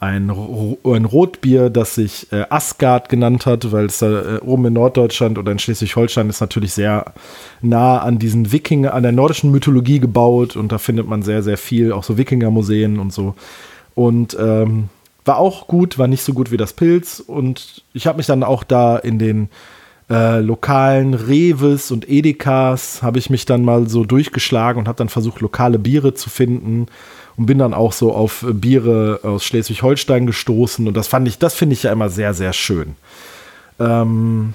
ein, 0.00 0.30
ein 0.30 1.04
Rotbier, 1.04 1.70
das 1.70 1.94
sich 1.94 2.32
äh, 2.32 2.46
Asgard 2.50 3.08
genannt 3.08 3.46
hat, 3.46 3.70
weil 3.70 3.86
es 3.86 3.98
da 3.98 4.36
äh, 4.36 4.38
oben 4.40 4.66
in 4.66 4.72
Norddeutschland 4.72 5.38
oder 5.38 5.52
in 5.52 5.58
Schleswig-Holstein 5.58 6.28
ist 6.28 6.40
natürlich 6.40 6.72
sehr 6.72 7.12
nah 7.60 7.98
an 7.98 8.18
diesen 8.18 8.50
Wikinger, 8.50 8.94
an 8.94 9.04
der 9.04 9.12
nordischen 9.12 9.52
Mythologie 9.52 10.00
gebaut 10.00 10.56
und 10.56 10.72
da 10.72 10.78
findet 10.78 11.06
man 11.06 11.22
sehr, 11.22 11.44
sehr 11.44 11.58
viel, 11.58 11.92
auch 11.92 12.02
so 12.02 12.18
Wikinger-Museen 12.18 12.98
und 12.98 13.12
so. 13.12 13.34
Und 13.94 14.36
ähm, 14.40 14.88
war 15.24 15.38
auch 15.38 15.66
gut, 15.66 15.98
war 15.98 16.08
nicht 16.08 16.22
so 16.22 16.32
gut 16.32 16.50
wie 16.50 16.56
das 16.56 16.72
Pilz. 16.72 17.20
Und 17.20 17.82
ich 17.92 18.06
habe 18.06 18.18
mich 18.18 18.26
dann 18.26 18.42
auch 18.42 18.64
da 18.64 18.96
in 18.96 19.18
den 19.18 19.48
äh, 20.10 20.40
lokalen 20.40 21.14
Reves 21.14 21.90
und 21.90 22.08
Edekas 22.10 23.02
habe 23.02 23.18
ich 23.18 23.30
mich 23.30 23.46
dann 23.46 23.64
mal 23.64 23.88
so 23.88 24.04
durchgeschlagen 24.04 24.80
und 24.80 24.88
habe 24.88 24.98
dann 24.98 25.08
versucht, 25.08 25.40
lokale 25.40 25.78
Biere 25.78 26.14
zu 26.14 26.28
finden 26.30 26.86
und 27.36 27.46
bin 27.46 27.58
dann 27.58 27.74
auch 27.74 27.92
so 27.92 28.12
auf 28.12 28.44
Biere 28.50 29.20
aus 29.22 29.44
Schleswig-Holstein 29.44 30.26
gestoßen. 30.26 30.88
Und 30.88 30.96
das 30.96 31.06
fand 31.06 31.28
ich, 31.28 31.38
das 31.38 31.54
finde 31.54 31.74
ich 31.74 31.84
ja 31.84 31.92
immer 31.92 32.10
sehr, 32.10 32.34
sehr 32.34 32.52
schön. 32.52 32.96
Ähm, 33.78 34.54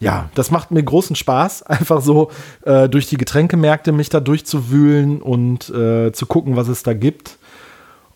ja, 0.00 0.28
das 0.34 0.50
macht 0.50 0.70
mir 0.70 0.82
großen 0.82 1.16
Spaß, 1.16 1.62
einfach 1.66 2.00
so 2.00 2.30
äh, 2.64 2.88
durch 2.88 3.08
die 3.08 3.16
Getränkemärkte 3.16 3.90
mich 3.90 4.10
da 4.10 4.20
durchzuwühlen 4.20 5.20
und 5.20 5.70
äh, 5.70 6.12
zu 6.12 6.26
gucken, 6.26 6.56
was 6.56 6.68
es 6.68 6.82
da 6.82 6.94
gibt. 6.94 7.38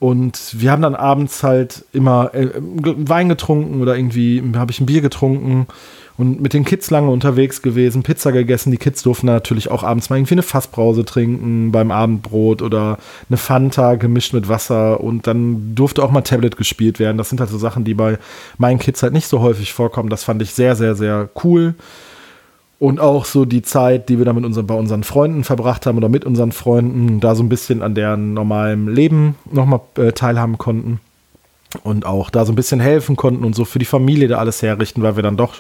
Und 0.00 0.60
wir 0.60 0.70
haben 0.70 0.82
dann 0.82 0.94
abends 0.94 1.42
halt 1.42 1.84
immer 1.92 2.32
äh, 2.34 2.50
Wein 2.54 3.28
getrunken 3.28 3.80
oder 3.82 3.96
irgendwie 3.96 4.42
habe 4.56 4.70
ich 4.70 4.80
ein 4.80 4.86
Bier 4.86 5.00
getrunken 5.00 5.66
und 6.18 6.40
mit 6.40 6.52
den 6.52 6.64
Kids 6.64 6.90
lange 6.90 7.10
unterwegs 7.10 7.62
gewesen, 7.62 8.02
Pizza 8.02 8.32
gegessen. 8.32 8.72
Die 8.72 8.76
Kids 8.76 9.02
durften 9.02 9.26
natürlich 9.26 9.70
auch 9.70 9.84
abends 9.84 10.10
mal 10.10 10.16
irgendwie 10.16 10.34
eine 10.34 10.42
Fassbrause 10.42 11.04
trinken 11.04 11.70
beim 11.70 11.92
Abendbrot 11.92 12.60
oder 12.60 12.98
eine 13.28 13.36
Fanta 13.36 13.94
gemischt 13.94 14.34
mit 14.34 14.48
Wasser 14.48 15.00
und 15.00 15.28
dann 15.28 15.76
durfte 15.76 16.02
auch 16.02 16.10
mal 16.10 16.22
Tablet 16.22 16.56
gespielt 16.56 16.98
werden. 16.98 17.18
Das 17.18 17.28
sind 17.28 17.40
halt 17.40 17.50
so 17.50 17.58
Sachen, 17.58 17.84
die 17.84 17.94
bei 17.94 18.18
meinen 18.58 18.80
Kids 18.80 19.02
halt 19.02 19.12
nicht 19.12 19.28
so 19.28 19.40
häufig 19.40 19.72
vorkommen. 19.72 20.10
Das 20.10 20.24
fand 20.24 20.42
ich 20.42 20.54
sehr, 20.54 20.74
sehr, 20.74 20.96
sehr 20.96 21.28
cool. 21.44 21.74
Und 22.78 23.00
auch 23.00 23.24
so 23.24 23.44
die 23.44 23.62
Zeit, 23.62 24.08
die 24.08 24.18
wir 24.18 24.24
da 24.24 24.32
mit 24.32 24.44
unseren, 24.44 24.66
bei 24.66 24.74
unseren 24.74 25.02
Freunden 25.02 25.42
verbracht 25.42 25.84
haben 25.84 25.98
oder 25.98 26.08
mit 26.08 26.24
unseren 26.24 26.52
Freunden, 26.52 27.18
da 27.18 27.34
so 27.34 27.42
ein 27.42 27.48
bisschen 27.48 27.82
an 27.82 27.96
deren 27.96 28.34
normalem 28.34 28.86
Leben 28.86 29.34
nochmal 29.50 29.80
äh, 29.96 30.12
teilhaben 30.12 30.58
konnten. 30.58 31.00
Und 31.82 32.06
auch 32.06 32.30
da 32.30 32.46
so 32.46 32.52
ein 32.52 32.56
bisschen 32.56 32.80
helfen 32.80 33.16
konnten 33.16 33.44
und 33.44 33.54
so 33.54 33.64
für 33.64 33.78
die 33.78 33.84
Familie 33.84 34.28
da 34.28 34.38
alles 34.38 34.62
herrichten, 34.62 35.02
weil 35.02 35.16
wir 35.16 35.22
dann 35.22 35.36
doch 35.36 35.56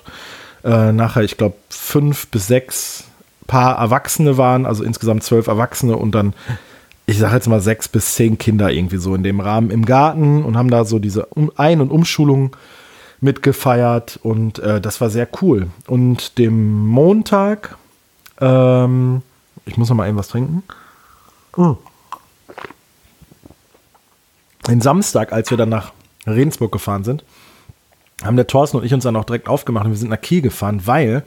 äh, 0.64 0.92
nachher, 0.92 1.22
ich 1.22 1.36
glaube, 1.36 1.56
fünf 1.68 2.28
bis 2.28 2.46
sechs 2.46 3.04
Paar 3.46 3.78
Erwachsene 3.78 4.36
waren, 4.36 4.66
also 4.66 4.84
insgesamt 4.84 5.22
zwölf 5.22 5.46
Erwachsene 5.46 5.96
und 5.96 6.14
dann, 6.14 6.34
ich 7.06 7.18
sage 7.18 7.34
jetzt 7.34 7.48
mal 7.48 7.60
sechs 7.60 7.88
bis 7.88 8.14
zehn 8.14 8.38
Kinder 8.38 8.70
irgendwie 8.70 8.98
so 8.98 9.14
in 9.14 9.22
dem 9.22 9.40
Rahmen 9.40 9.70
im 9.70 9.86
Garten 9.86 10.44
und 10.44 10.56
haben 10.56 10.70
da 10.70 10.84
so 10.84 10.98
diese 10.98 11.28
Ein- 11.56 11.80
und 11.80 11.90
Umschulung 11.90 12.54
mitgefeiert 13.20 14.18
und 14.22 14.58
äh, 14.58 14.80
das 14.80 15.00
war 15.00 15.10
sehr 15.10 15.28
cool. 15.42 15.68
Und 15.86 16.38
dem 16.38 16.86
Montag, 16.86 17.76
ähm, 18.40 19.22
Ich 19.64 19.76
muss 19.76 19.88
noch 19.88 19.96
mal 19.96 20.08
eben 20.08 20.16
was 20.16 20.28
trinken. 20.28 20.62
Mm. 21.56 21.72
Den 24.66 24.80
Samstag, 24.80 25.32
als 25.32 25.50
wir 25.50 25.56
dann 25.56 25.68
nach 25.68 25.92
Regensburg 26.26 26.72
gefahren 26.72 27.04
sind, 27.04 27.24
haben 28.22 28.36
der 28.36 28.46
Thorsten 28.46 28.76
und 28.78 28.84
ich 28.84 28.94
uns 28.94 29.04
dann 29.04 29.16
auch 29.16 29.24
direkt 29.24 29.48
aufgemacht 29.48 29.86
und 29.86 29.92
wir 29.92 29.98
sind 29.98 30.10
nach 30.10 30.20
Kiel 30.20 30.42
gefahren, 30.42 30.82
weil 30.86 31.22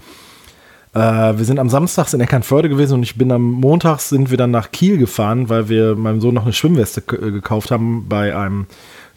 äh, 0.94 1.00
wir 1.00 1.46
sind 1.46 1.60
am 1.60 1.70
Samstag 1.70 2.14
in 2.14 2.20
Eckernförde 2.20 2.70
gewesen 2.70 2.96
und 2.96 3.04
ich 3.04 3.18
bin 3.18 3.32
am 3.32 3.44
Montag 3.52 4.00
sind 4.00 4.30
wir 4.30 4.38
dann 4.38 4.52
nach 4.52 4.72
Kiel 4.72 4.98
gefahren, 4.98 5.50
weil 5.50 5.70
wir 5.70 5.96
meinem 5.96 6.22
Sohn 6.22 6.34
noch 6.34 6.44
eine 6.44 6.54
Schwimmweste 6.54 7.02
gekauft 7.02 7.72
haben 7.72 8.08
bei 8.10 8.36
einem 8.36 8.68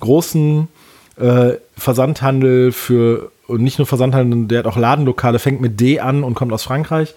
großen 0.00 0.68
äh, 1.16 1.54
Versandhandel 1.76 2.72
für, 2.72 3.30
und 3.46 3.62
nicht 3.62 3.78
nur 3.78 3.86
Versandhandel, 3.86 4.46
der 4.46 4.60
hat 4.60 4.66
auch 4.66 4.76
Ladenlokale, 4.76 5.38
fängt 5.38 5.60
mit 5.60 5.80
D 5.80 6.00
an 6.00 6.24
und 6.24 6.34
kommt 6.34 6.52
aus 6.52 6.62
Frankreich. 6.62 7.14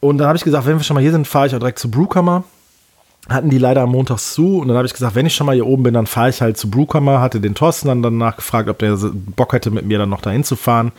Und 0.00 0.18
dann 0.18 0.26
habe 0.26 0.36
ich 0.36 0.44
gesagt, 0.44 0.66
wenn 0.66 0.76
wir 0.76 0.84
schon 0.84 0.94
mal 0.94 1.00
hier 1.00 1.12
sind, 1.12 1.26
fahre 1.26 1.46
ich 1.46 1.54
auch 1.54 1.60
direkt 1.60 1.78
zu 1.78 1.90
Brewkammer 1.90 2.44
hatten 3.28 3.50
die 3.50 3.58
leider 3.58 3.82
am 3.82 3.90
Montag 3.90 4.18
zu 4.18 4.58
und 4.58 4.68
dann 4.68 4.76
habe 4.76 4.86
ich 4.86 4.92
gesagt, 4.92 5.14
wenn 5.14 5.26
ich 5.26 5.34
schon 5.34 5.46
mal 5.46 5.54
hier 5.54 5.66
oben 5.66 5.84
bin, 5.84 5.94
dann 5.94 6.06
fahre 6.06 6.30
ich 6.30 6.42
halt 6.42 6.56
zu 6.56 6.68
Brewkammer, 6.68 7.20
hatte 7.20 7.40
den 7.40 7.54
Thorsten 7.54 7.88
dann 7.88 8.02
danach 8.02 8.36
gefragt, 8.36 8.68
ob 8.68 8.78
der 8.78 8.96
Bock 9.36 9.52
hätte, 9.52 9.70
mit 9.70 9.86
mir 9.86 9.98
dann 9.98 10.10
noch 10.10 10.20
dahin 10.20 10.42
zu 10.42 10.56
fahren. 10.56 10.90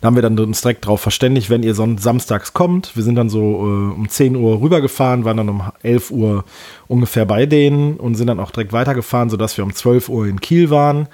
Da 0.00 0.06
haben 0.06 0.14
wir 0.16 0.22
dann 0.22 0.38
uns 0.38 0.60
direkt 0.60 0.84
darauf 0.84 1.00
verständigt, 1.00 1.50
wenn 1.50 1.62
ihr 1.62 1.74
son 1.74 1.98
samstags 1.98 2.52
kommt. 2.52 2.94
Wir 2.94 3.02
sind 3.02 3.14
dann 3.16 3.28
so 3.28 3.40
äh, 3.40 3.94
um 3.94 4.08
10 4.08 4.36
Uhr 4.36 4.60
rübergefahren, 4.60 5.24
waren 5.24 5.38
dann 5.38 5.48
um 5.48 5.62
11 5.82 6.10
Uhr 6.10 6.44
ungefähr 6.88 7.24
bei 7.24 7.46
denen 7.46 7.96
und 7.96 8.14
sind 8.14 8.26
dann 8.26 8.38
auch 8.38 8.50
direkt 8.50 8.72
weitergefahren, 8.72 9.30
sodass 9.30 9.56
wir 9.56 9.64
um 9.64 9.74
12 9.74 10.08
Uhr 10.08 10.26
in 10.26 10.40
Kiel 10.40 10.70
waren. 10.70 11.08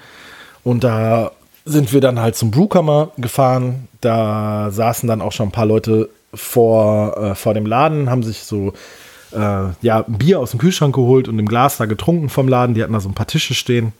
Und 0.63 0.83
da 0.83 1.31
sind 1.65 1.93
wir 1.93 2.01
dann 2.01 2.19
halt 2.19 2.35
zum 2.35 2.51
Brewkammer 2.51 3.11
gefahren. 3.17 3.87
Da 4.01 4.69
saßen 4.71 5.07
dann 5.07 5.21
auch 5.21 5.31
schon 5.31 5.49
ein 5.49 5.51
paar 5.51 5.65
Leute 5.65 6.09
vor, 6.33 7.17
äh, 7.17 7.35
vor 7.35 7.53
dem 7.53 7.65
Laden, 7.65 8.09
haben 8.09 8.23
sich 8.23 8.43
so 8.43 8.73
äh, 9.31 9.67
ja, 9.81 10.03
Bier 10.07 10.39
aus 10.39 10.51
dem 10.51 10.59
Kühlschrank 10.59 10.95
geholt 10.95 11.27
und 11.27 11.39
im 11.39 11.47
Glas 11.47 11.77
da 11.77 11.85
getrunken 11.85 12.29
vom 12.29 12.47
Laden. 12.47 12.75
Die 12.75 12.83
hatten 12.83 12.93
da 12.93 12.99
so 12.99 13.09
ein 13.09 13.15
paar 13.15 13.27
Tische 13.27 13.53
stehen. 13.53 13.93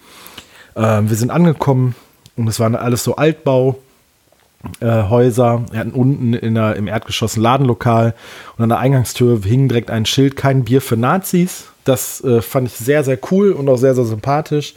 Äh, 0.76 1.02
wir 1.04 1.16
sind 1.16 1.32
angekommen 1.32 1.96
und 2.36 2.48
es 2.48 2.60
waren 2.60 2.76
alles 2.76 3.04
so 3.04 3.16
Altbau. 3.16 3.78
Äh, 4.80 5.10
Häuser. 5.10 5.66
Wir 5.72 5.80
hatten 5.80 5.92
unten 5.92 6.34
in 6.34 6.54
der, 6.54 6.76
im 6.76 6.88
Erdgeschoss 6.88 7.36
ein 7.36 7.42
Ladenlokal 7.42 8.14
und 8.58 8.64
an 8.64 8.70
der 8.70 8.78
Eingangstür 8.78 9.42
hing 9.44 9.68
direkt 9.68 9.90
ein 9.90 10.06
Schild, 10.06 10.36
kein 10.36 10.66
Bier 10.66 10.82
für 10.82 10.98
Nazis. 10.98 11.66
Das 11.84 12.24
äh, 12.24 12.44
fand 12.44 12.68
ich 12.68 12.76
sehr, 12.76 13.04
sehr 13.04 13.18
cool 13.32 13.54
und 13.54 13.68
auch 13.70 13.78
sehr, 13.78 13.96
sehr 13.96 14.06
sympathisch. 14.06 14.76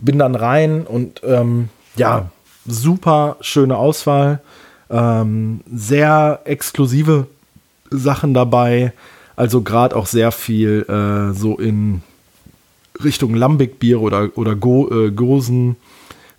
Bin 0.00 0.18
dann 0.18 0.34
rein 0.34 0.86
und 0.86 1.22
ähm, 1.24 1.68
ja, 1.96 2.30
super 2.66 3.36
schöne 3.40 3.76
Auswahl. 3.76 4.40
Ähm, 4.90 5.60
sehr 5.72 6.40
exklusive 6.44 7.26
Sachen 7.90 8.34
dabei. 8.34 8.92
Also 9.36 9.62
gerade 9.62 9.96
auch 9.96 10.06
sehr 10.06 10.32
viel 10.32 10.84
äh, 10.88 11.34
so 11.34 11.58
in 11.58 12.02
Richtung 13.02 13.34
Lambic-Bier 13.34 14.00
oder, 14.00 14.30
oder 14.36 14.56
Go, 14.56 14.88
äh, 14.90 15.10
Gosen. 15.10 15.76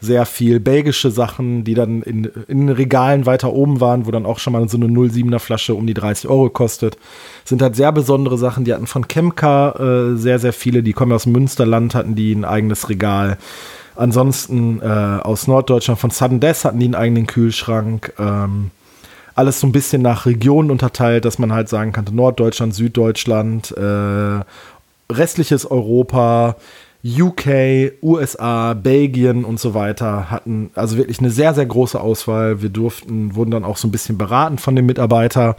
Sehr 0.01 0.25
viel 0.25 0.59
belgische 0.59 1.11
Sachen, 1.11 1.63
die 1.65 1.73
dann 1.73 2.01
in, 2.03 2.25
in 2.47 2.69
Regalen 2.69 3.25
weiter 3.25 3.51
oben 3.51 3.81
waren, 3.81 4.05
wo 4.05 4.11
dann 4.11 4.25
auch 4.25 4.39
schon 4.39 4.53
mal 4.53 4.67
so 4.69 4.77
eine 4.77 4.87
07er 4.87 5.39
Flasche 5.39 5.75
um 5.75 5.85
die 5.85 5.93
30 5.93 6.29
Euro 6.29 6.49
kostet. 6.49 6.97
Sind 7.43 7.61
halt 7.61 7.75
sehr 7.75 7.91
besondere 7.91 8.37
Sachen. 8.37 8.63
Die 8.63 8.73
hatten 8.73 8.87
von 8.87 9.07
Kemka 9.07 9.71
äh, 9.71 10.17
sehr, 10.17 10.39
sehr 10.39 10.53
viele. 10.53 10.83
Die 10.83 10.93
kommen 10.93 11.11
aus 11.11 11.25
Münsterland, 11.25 11.95
hatten 11.95 12.15
die 12.15 12.33
ein 12.33 12.45
eigenes 12.45 12.89
Regal. 12.89 13.37
Ansonsten 13.95 14.81
äh, 14.81 14.85
aus 14.85 15.47
Norddeutschland 15.47 15.99
von 15.99 16.09
Sudden 16.09 16.39
Death 16.39 16.63
hatten 16.63 16.79
die 16.79 16.85
einen 16.85 16.95
eigenen 16.95 17.27
Kühlschrank. 17.27 18.13
Ähm, 18.17 18.71
alles 19.35 19.59
so 19.59 19.67
ein 19.67 19.71
bisschen 19.71 20.01
nach 20.01 20.25
Regionen 20.25 20.71
unterteilt, 20.71 21.25
dass 21.25 21.39
man 21.39 21.51
halt 21.53 21.69
sagen 21.69 21.91
könnte, 21.91 22.15
Norddeutschland, 22.15 22.73
Süddeutschland, 22.73 23.71
äh, 23.71 24.41
restliches 25.11 25.69
Europa, 25.69 26.55
UK, 27.03 27.93
USA, 28.01 28.73
Belgien 28.73 29.45
und 29.45 29.59
so 29.59 29.73
weiter 29.73 30.29
hatten 30.29 30.69
also 30.75 30.97
wirklich 30.97 31.19
eine 31.19 31.31
sehr, 31.31 31.53
sehr 31.53 31.65
große 31.65 31.99
Auswahl. 31.99 32.61
Wir 32.61 32.69
durften, 32.69 33.35
wurden 33.35 33.51
dann 33.51 33.63
auch 33.63 33.77
so 33.77 33.87
ein 33.87 33.91
bisschen 33.91 34.17
beraten 34.17 34.57
von 34.57 34.75
dem 34.75 34.85
Mitarbeiter 34.85 35.55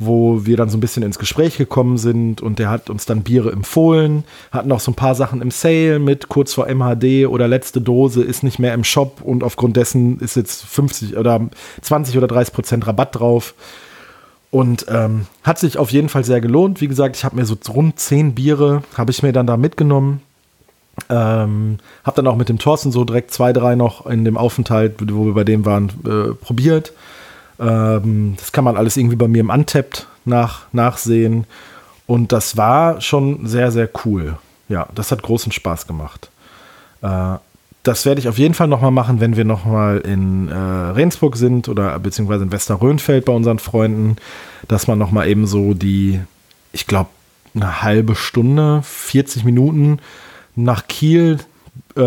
wo 0.00 0.46
wir 0.46 0.56
dann 0.56 0.70
so 0.70 0.78
ein 0.78 0.80
bisschen 0.80 1.02
ins 1.02 1.18
Gespräch 1.18 1.58
gekommen 1.58 1.98
sind 1.98 2.40
und 2.40 2.58
der 2.58 2.70
hat 2.70 2.88
uns 2.88 3.04
dann 3.04 3.22
Biere 3.22 3.52
empfohlen, 3.52 4.24
hatten 4.50 4.68
noch 4.68 4.80
so 4.80 4.90
ein 4.90 4.96
paar 4.96 5.14
Sachen 5.14 5.42
im 5.42 5.50
Sale 5.50 5.98
mit 5.98 6.28
kurz 6.28 6.54
vor 6.54 6.66
MHD 6.66 7.26
oder 7.26 7.46
letzte 7.46 7.82
Dose 7.82 8.24
ist 8.24 8.42
nicht 8.42 8.58
mehr 8.58 8.72
im 8.72 8.82
Shop 8.82 9.20
und 9.22 9.44
aufgrund 9.44 9.76
dessen 9.76 10.18
ist 10.18 10.36
jetzt 10.36 10.64
50 10.64 11.18
oder 11.18 11.48
20 11.82 12.16
oder 12.16 12.26
30 12.26 12.54
Prozent 12.54 12.86
Rabatt 12.86 13.16
drauf. 13.20 13.54
Und 14.50 14.86
ähm, 14.88 15.26
hat 15.44 15.60
sich 15.60 15.78
auf 15.78 15.92
jeden 15.92 16.08
Fall 16.08 16.24
sehr 16.24 16.40
gelohnt. 16.40 16.80
Wie 16.80 16.88
gesagt, 16.88 17.14
ich 17.14 17.24
habe 17.24 17.36
mir 17.36 17.44
so 17.44 17.56
rund 17.68 18.00
10 18.00 18.34
Biere, 18.34 18.82
habe 18.96 19.12
ich 19.12 19.22
mir 19.22 19.32
dann 19.32 19.46
da 19.46 19.56
mitgenommen. 19.56 20.22
Ähm, 21.08 21.78
habe 22.04 22.16
dann 22.16 22.26
auch 22.26 22.36
mit 22.36 22.48
dem 22.48 22.58
Thorsten 22.58 22.92
so 22.92 23.04
direkt 23.04 23.32
zwei, 23.32 23.52
drei 23.52 23.74
noch 23.74 24.06
in 24.06 24.24
dem 24.24 24.36
Aufenthalt, 24.36 24.96
wo 25.12 25.26
wir 25.26 25.34
bei 25.34 25.44
dem 25.44 25.64
waren, 25.64 25.90
äh, 26.04 26.34
probiert. 26.34 26.92
Ähm, 27.58 28.34
das 28.38 28.52
kann 28.52 28.64
man 28.64 28.76
alles 28.76 28.96
irgendwie 28.96 29.16
bei 29.16 29.28
mir 29.28 29.40
im 29.40 29.50
Untapped 29.50 30.06
nach, 30.24 30.62
nachsehen. 30.72 31.46
Und 32.06 32.32
das 32.32 32.56
war 32.56 33.00
schon 33.00 33.46
sehr, 33.46 33.70
sehr 33.70 33.88
cool. 34.04 34.38
Ja, 34.68 34.88
das 34.94 35.10
hat 35.12 35.22
großen 35.22 35.52
Spaß 35.52 35.86
gemacht. 35.86 36.30
Äh, 37.02 37.36
das 37.82 38.04
werde 38.04 38.20
ich 38.20 38.28
auf 38.28 38.38
jeden 38.38 38.54
Fall 38.54 38.68
nochmal 38.68 38.90
machen, 38.90 39.20
wenn 39.20 39.36
wir 39.36 39.44
nochmal 39.44 39.98
in 39.98 40.48
äh, 40.48 40.54
Rendsburg 40.54 41.36
sind 41.36 41.68
oder 41.68 41.98
beziehungsweise 41.98 42.44
in 42.44 42.52
Westerrönfeld 42.52 43.24
bei 43.24 43.32
unseren 43.32 43.58
Freunden, 43.58 44.16
dass 44.68 44.86
man 44.86 44.98
nochmal 44.98 45.28
eben 45.28 45.46
so 45.46 45.72
die, 45.72 46.20
ich 46.72 46.86
glaube, 46.86 47.08
eine 47.54 47.82
halbe 47.82 48.14
Stunde, 48.14 48.82
40 48.84 49.44
Minuten 49.44 49.98
nach 50.64 50.86
Kiel. 50.88 51.38
Äh, 51.96 52.00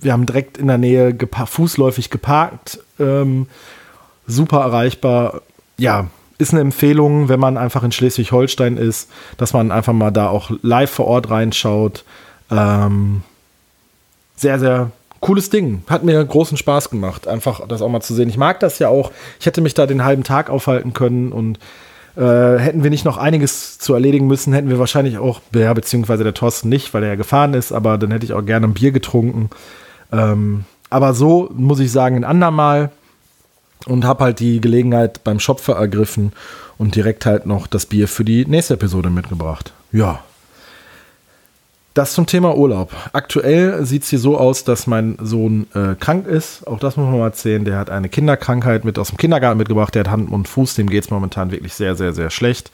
wir 0.00 0.12
haben 0.12 0.26
direkt 0.26 0.58
in 0.58 0.68
der 0.68 0.78
Nähe 0.78 1.14
gepa 1.14 1.46
fußläufig 1.46 2.10
geparkt. 2.10 2.78
Ähm, 2.98 3.46
super 4.26 4.60
erreichbar. 4.60 5.42
Ja, 5.76 6.08
ist 6.38 6.52
eine 6.52 6.60
Empfehlung, 6.60 7.28
wenn 7.28 7.40
man 7.40 7.56
einfach 7.56 7.82
in 7.82 7.92
Schleswig-Holstein 7.92 8.76
ist, 8.76 9.10
dass 9.36 9.52
man 9.52 9.72
einfach 9.72 9.92
mal 9.92 10.12
da 10.12 10.28
auch 10.28 10.50
live 10.62 10.90
vor 10.90 11.06
Ort 11.06 11.30
reinschaut. 11.30 12.04
Ähm, 12.50 13.22
sehr, 14.36 14.58
sehr 14.60 14.92
cooles 15.20 15.50
Ding. 15.50 15.82
Hat 15.88 16.04
mir 16.04 16.24
großen 16.24 16.56
Spaß 16.56 16.90
gemacht, 16.90 17.26
einfach 17.26 17.66
das 17.66 17.82
auch 17.82 17.88
mal 17.88 18.00
zu 18.00 18.14
sehen. 18.14 18.28
Ich 18.28 18.36
mag 18.36 18.60
das 18.60 18.78
ja 18.78 18.88
auch. 18.88 19.10
Ich 19.40 19.46
hätte 19.46 19.60
mich 19.60 19.74
da 19.74 19.86
den 19.86 20.04
halben 20.04 20.22
Tag 20.22 20.48
aufhalten 20.48 20.92
können 20.92 21.32
und 21.32 21.58
äh, 22.18 22.58
hätten 22.58 22.82
wir 22.82 22.90
nicht 22.90 23.04
noch 23.04 23.16
einiges 23.16 23.78
zu 23.78 23.94
erledigen 23.94 24.26
müssen, 24.26 24.52
hätten 24.52 24.68
wir 24.68 24.80
wahrscheinlich 24.80 25.18
auch, 25.18 25.40
ja, 25.54 25.72
beziehungsweise 25.72 26.24
der 26.24 26.34
Thorsten 26.34 26.68
nicht, 26.68 26.92
weil 26.92 27.04
er 27.04 27.10
ja 27.10 27.14
gefahren 27.14 27.54
ist, 27.54 27.70
aber 27.70 27.96
dann 27.96 28.10
hätte 28.10 28.24
ich 28.24 28.32
auch 28.32 28.44
gerne 28.44 28.66
ein 28.66 28.74
Bier 28.74 28.90
getrunken. 28.90 29.50
Ähm, 30.10 30.64
aber 30.90 31.14
so 31.14 31.48
muss 31.54 31.78
ich 31.78 31.92
sagen, 31.92 32.16
ein 32.16 32.24
andermal 32.24 32.90
und 33.86 34.04
habe 34.04 34.24
halt 34.24 34.40
die 34.40 34.60
Gelegenheit 34.60 35.22
beim 35.22 35.38
Schopfer 35.38 35.74
ergriffen 35.74 36.32
und 36.76 36.96
direkt 36.96 37.24
halt 37.24 37.46
noch 37.46 37.68
das 37.68 37.86
Bier 37.86 38.08
für 38.08 38.24
die 38.24 38.44
nächste 38.46 38.74
Episode 38.74 39.10
mitgebracht. 39.10 39.72
Ja. 39.92 40.20
Das 41.98 42.12
zum 42.12 42.26
Thema 42.26 42.56
Urlaub. 42.56 42.94
Aktuell 43.12 43.84
sieht 43.84 44.04
es 44.04 44.10
hier 44.10 44.20
so 44.20 44.38
aus, 44.38 44.62
dass 44.62 44.86
mein 44.86 45.18
Sohn 45.20 45.66
äh, 45.74 45.96
krank 45.96 46.28
ist. 46.28 46.64
Auch 46.64 46.78
das 46.78 46.96
muss 46.96 47.06
man 47.06 47.18
mal 47.18 47.24
erzählen. 47.24 47.64
Der 47.64 47.76
hat 47.76 47.90
eine 47.90 48.08
Kinderkrankheit 48.08 48.84
mit 48.84 49.00
aus 49.00 49.08
dem 49.08 49.16
Kindergarten 49.16 49.58
mitgebracht. 49.58 49.96
Der 49.96 50.04
hat 50.04 50.10
Hand 50.12 50.30
und 50.30 50.46
Fuß. 50.46 50.76
Dem 50.76 50.88
geht 50.88 51.02
es 51.02 51.10
momentan 51.10 51.50
wirklich 51.50 51.74
sehr, 51.74 51.96
sehr, 51.96 52.12
sehr 52.12 52.30
schlecht. 52.30 52.70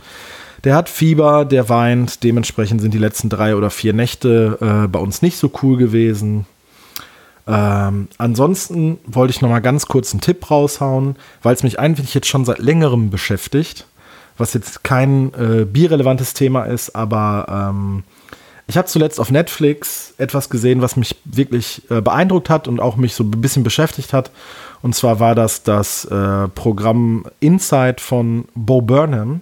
Der 0.64 0.76
hat 0.76 0.90
Fieber, 0.90 1.46
der 1.46 1.70
weint. 1.70 2.22
Dementsprechend 2.22 2.82
sind 2.82 2.92
die 2.92 2.98
letzten 2.98 3.30
drei 3.30 3.56
oder 3.56 3.70
vier 3.70 3.94
Nächte 3.94 4.58
äh, 4.60 4.88
bei 4.88 4.98
uns 4.98 5.22
nicht 5.22 5.38
so 5.38 5.50
cool 5.62 5.78
gewesen. 5.78 6.44
Ähm, 7.46 8.08
ansonsten 8.18 8.98
wollte 9.06 9.30
ich 9.30 9.40
noch 9.40 9.48
mal 9.48 9.60
ganz 9.60 9.86
kurz 9.86 10.12
einen 10.12 10.20
Tipp 10.20 10.50
raushauen, 10.50 11.16
weil 11.42 11.54
es 11.54 11.62
mich 11.62 11.78
eigentlich 11.78 12.12
jetzt 12.12 12.26
schon 12.26 12.44
seit 12.44 12.58
längerem 12.58 13.08
beschäftigt, 13.08 13.86
was 14.36 14.52
jetzt 14.52 14.84
kein 14.84 15.32
äh, 15.32 15.64
bierrelevantes 15.64 16.34
Thema 16.34 16.64
ist, 16.64 16.94
aber 16.94 17.70
ähm, 17.70 18.04
ich 18.66 18.76
habe 18.78 18.88
zuletzt 18.88 19.20
auf 19.20 19.30
Netflix 19.30 20.14
etwas 20.16 20.48
gesehen, 20.48 20.80
was 20.80 20.96
mich 20.96 21.16
wirklich 21.24 21.82
äh, 21.90 22.00
beeindruckt 22.00 22.48
hat 22.48 22.66
und 22.66 22.80
auch 22.80 22.96
mich 22.96 23.14
so 23.14 23.24
ein 23.24 23.30
bisschen 23.30 23.62
beschäftigt 23.62 24.12
hat. 24.12 24.30
Und 24.80 24.94
zwar 24.94 25.20
war 25.20 25.34
das 25.34 25.62
das 25.62 26.04
äh, 26.06 26.48
Programm 26.48 27.26
Inside 27.40 27.96
von 27.98 28.46
Bo 28.54 28.80
Burnham. 28.80 29.40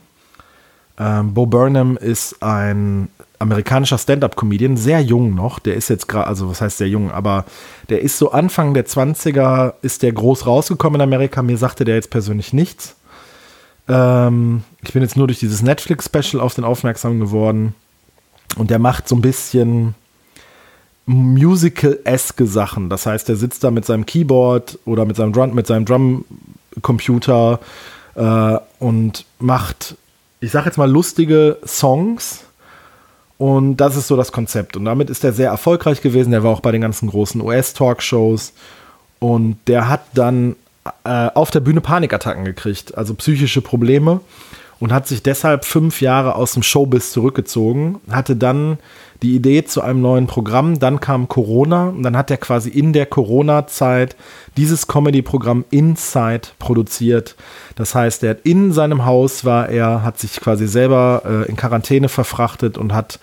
Ähm, 0.98 1.34
Bo 1.34 1.46
Burnham 1.46 1.96
ist 1.96 2.42
ein 2.42 3.08
amerikanischer 3.38 3.98
Stand-up-Comedian, 3.98 4.76
sehr 4.76 5.00
jung 5.00 5.34
noch. 5.34 5.58
Der 5.58 5.74
ist 5.74 5.88
jetzt 5.88 6.08
gerade, 6.08 6.26
also 6.26 6.48
was 6.48 6.60
heißt 6.60 6.78
sehr 6.78 6.88
jung, 6.88 7.10
aber 7.10 7.44
der 7.88 8.02
ist 8.02 8.18
so 8.18 8.30
Anfang 8.30 8.72
der 8.74 8.86
20er, 8.86 9.74
ist 9.82 10.02
der 10.02 10.12
groß 10.12 10.46
rausgekommen 10.46 11.00
in 11.00 11.04
Amerika. 11.04 11.42
Mir 11.42 11.58
sagte 11.58 11.84
der 11.84 11.96
jetzt 11.96 12.10
persönlich 12.10 12.52
nichts. 12.52 12.96
Ähm, 13.88 14.62
ich 14.82 14.92
bin 14.92 15.02
jetzt 15.02 15.16
nur 15.16 15.26
durch 15.26 15.40
dieses 15.40 15.62
Netflix-Special 15.62 16.40
auf 16.40 16.54
den 16.54 16.64
aufmerksam 16.64 17.20
geworden. 17.20 17.74
Und 18.56 18.70
der 18.70 18.78
macht 18.78 19.08
so 19.08 19.16
ein 19.16 19.22
bisschen 19.22 19.94
musical-eske 21.06 22.46
Sachen. 22.46 22.88
Das 22.88 23.06
heißt, 23.06 23.28
er 23.28 23.36
sitzt 23.36 23.64
da 23.64 23.70
mit 23.70 23.84
seinem 23.84 24.06
Keyboard 24.06 24.78
oder 24.84 25.04
mit 25.04 25.16
seinem 25.16 25.32
Drum, 25.32 25.54
mit 25.54 25.66
seinem 25.66 25.84
Drum-Computer 25.84 27.60
äh, 28.14 28.58
und 28.78 29.24
macht 29.38 29.96
ich 30.42 30.50
sag 30.50 30.66
jetzt 30.66 30.76
mal, 30.76 30.90
lustige 30.90 31.56
Songs. 31.64 32.44
Und 33.38 33.76
das 33.76 33.96
ist 33.96 34.08
so 34.08 34.16
das 34.16 34.32
Konzept. 34.32 34.76
Und 34.76 34.84
damit 34.84 35.08
ist 35.08 35.24
er 35.24 35.32
sehr 35.32 35.48
erfolgreich 35.48 36.02
gewesen. 36.02 36.32
Der 36.32 36.42
war 36.42 36.50
auch 36.50 36.60
bei 36.60 36.72
den 36.72 36.80
ganzen 36.80 37.08
großen 37.08 37.40
US-Talkshows. 37.40 38.52
Und 39.20 39.56
der 39.68 39.88
hat 39.88 40.02
dann 40.14 40.56
äh, 41.04 41.28
auf 41.32 41.52
der 41.52 41.60
Bühne 41.60 41.80
Panikattacken 41.80 42.44
gekriegt, 42.44 42.98
also 42.98 43.14
psychische 43.14 43.62
Probleme. 43.62 44.20
Und 44.82 44.92
hat 44.92 45.06
sich 45.06 45.22
deshalb 45.22 45.64
fünf 45.64 46.00
Jahre 46.00 46.34
aus 46.34 46.54
dem 46.54 46.64
Showbiz 46.64 47.12
zurückgezogen. 47.12 48.00
Hatte 48.10 48.34
dann 48.34 48.78
die 49.22 49.36
Idee 49.36 49.64
zu 49.64 49.80
einem 49.80 50.00
neuen 50.00 50.26
Programm. 50.26 50.80
Dann 50.80 50.98
kam 50.98 51.28
Corona 51.28 51.90
und 51.90 52.02
dann 52.02 52.16
hat 52.16 52.32
er 52.32 52.36
quasi 52.36 52.68
in 52.68 52.92
der 52.92 53.06
Corona-Zeit 53.06 54.16
dieses 54.56 54.88
Comedy-Programm 54.88 55.66
Inside 55.70 56.48
produziert. 56.58 57.36
Das 57.76 57.94
heißt, 57.94 58.24
er 58.24 58.30
hat 58.30 58.40
in 58.42 58.72
seinem 58.72 59.04
Haus 59.04 59.44
war 59.44 59.68
er, 59.68 60.02
hat 60.02 60.18
sich 60.18 60.40
quasi 60.40 60.66
selber 60.66 61.22
äh, 61.24 61.48
in 61.48 61.54
Quarantäne 61.54 62.08
verfrachtet 62.08 62.76
und 62.76 62.92
hat 62.92 63.20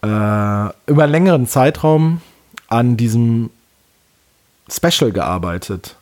äh, 0.00 0.06
über 0.06 1.02
einen 1.02 1.12
längeren 1.12 1.46
Zeitraum 1.46 2.22
an 2.68 2.96
diesem 2.96 3.50
Special 4.70 5.12
gearbeitet 5.12 5.96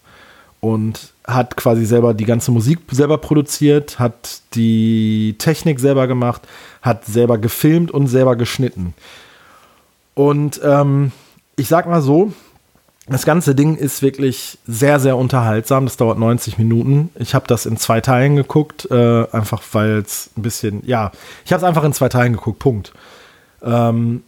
und 0.61 1.13
hat 1.25 1.57
quasi 1.57 1.85
selber 1.85 2.15
die 2.15 2.25
ganze 2.25 2.51
Musik 2.51 2.81
selber 2.91 3.19
produziert, 3.19 3.99
hat 3.99 4.41
die 4.55 5.37
Technik 5.39 5.79
selber 5.79 6.07
gemacht, 6.07 6.43
hat 6.83 7.05
selber 7.05 7.39
gefilmt 7.39 7.91
und 7.91 8.09
selber 8.09 8.37
geschnitten. 8.37 8.95
Und 10.15 10.61
ähm, 10.65 11.13
ich 11.57 11.69
sag 11.69 11.87
mal 11.87 12.03
so, 12.03 12.33
das 13.09 13.25
ganze 13.25 13.55
Ding 13.55 13.77
ist 13.77 14.03
wirklich 14.03 14.59
sehr, 14.67 15.01
sehr 15.01 15.17
unterhaltsam. 15.17 15.87
Das 15.87 15.97
dauert 15.97 16.19
90 16.19 16.59
Minuten. 16.59 17.11
Ich 17.15 17.35
habe 17.35 17.47
das 17.47 17.65
in 17.65 17.77
zwei 17.77 18.01
Teilen 18.01 18.37
geguckt, 18.37 18.91
äh, 18.91 19.27
einfach 19.33 19.63
weil 19.73 19.99
es 19.99 20.31
ein 20.37 20.43
bisschen, 20.43 20.83
ja, 20.87 21.13
ich 21.45 21.53
habe 21.53 21.59
es 21.59 21.65
einfach 21.65 21.85
in 21.85 21.93
zwei 21.93 22.09
Teilen 22.09 22.35
geguckt, 22.35 22.59
Punkt. 22.59 22.93
Ähm, 23.63 24.23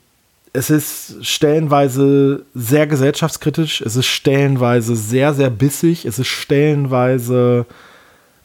es 0.53 0.71
ist 0.71 1.25
stellenweise 1.25 2.45
sehr 2.55 2.87
gesellschaftskritisch, 2.87 3.81
es 3.81 3.97
ist 3.97 4.07
stellenweise 4.07 4.97
sehr, 4.97 5.35
sehr 5.35 5.51
bissig, 5.51 6.05
es 6.05 6.19
ist 6.19 6.29
stellenweise 6.29 7.67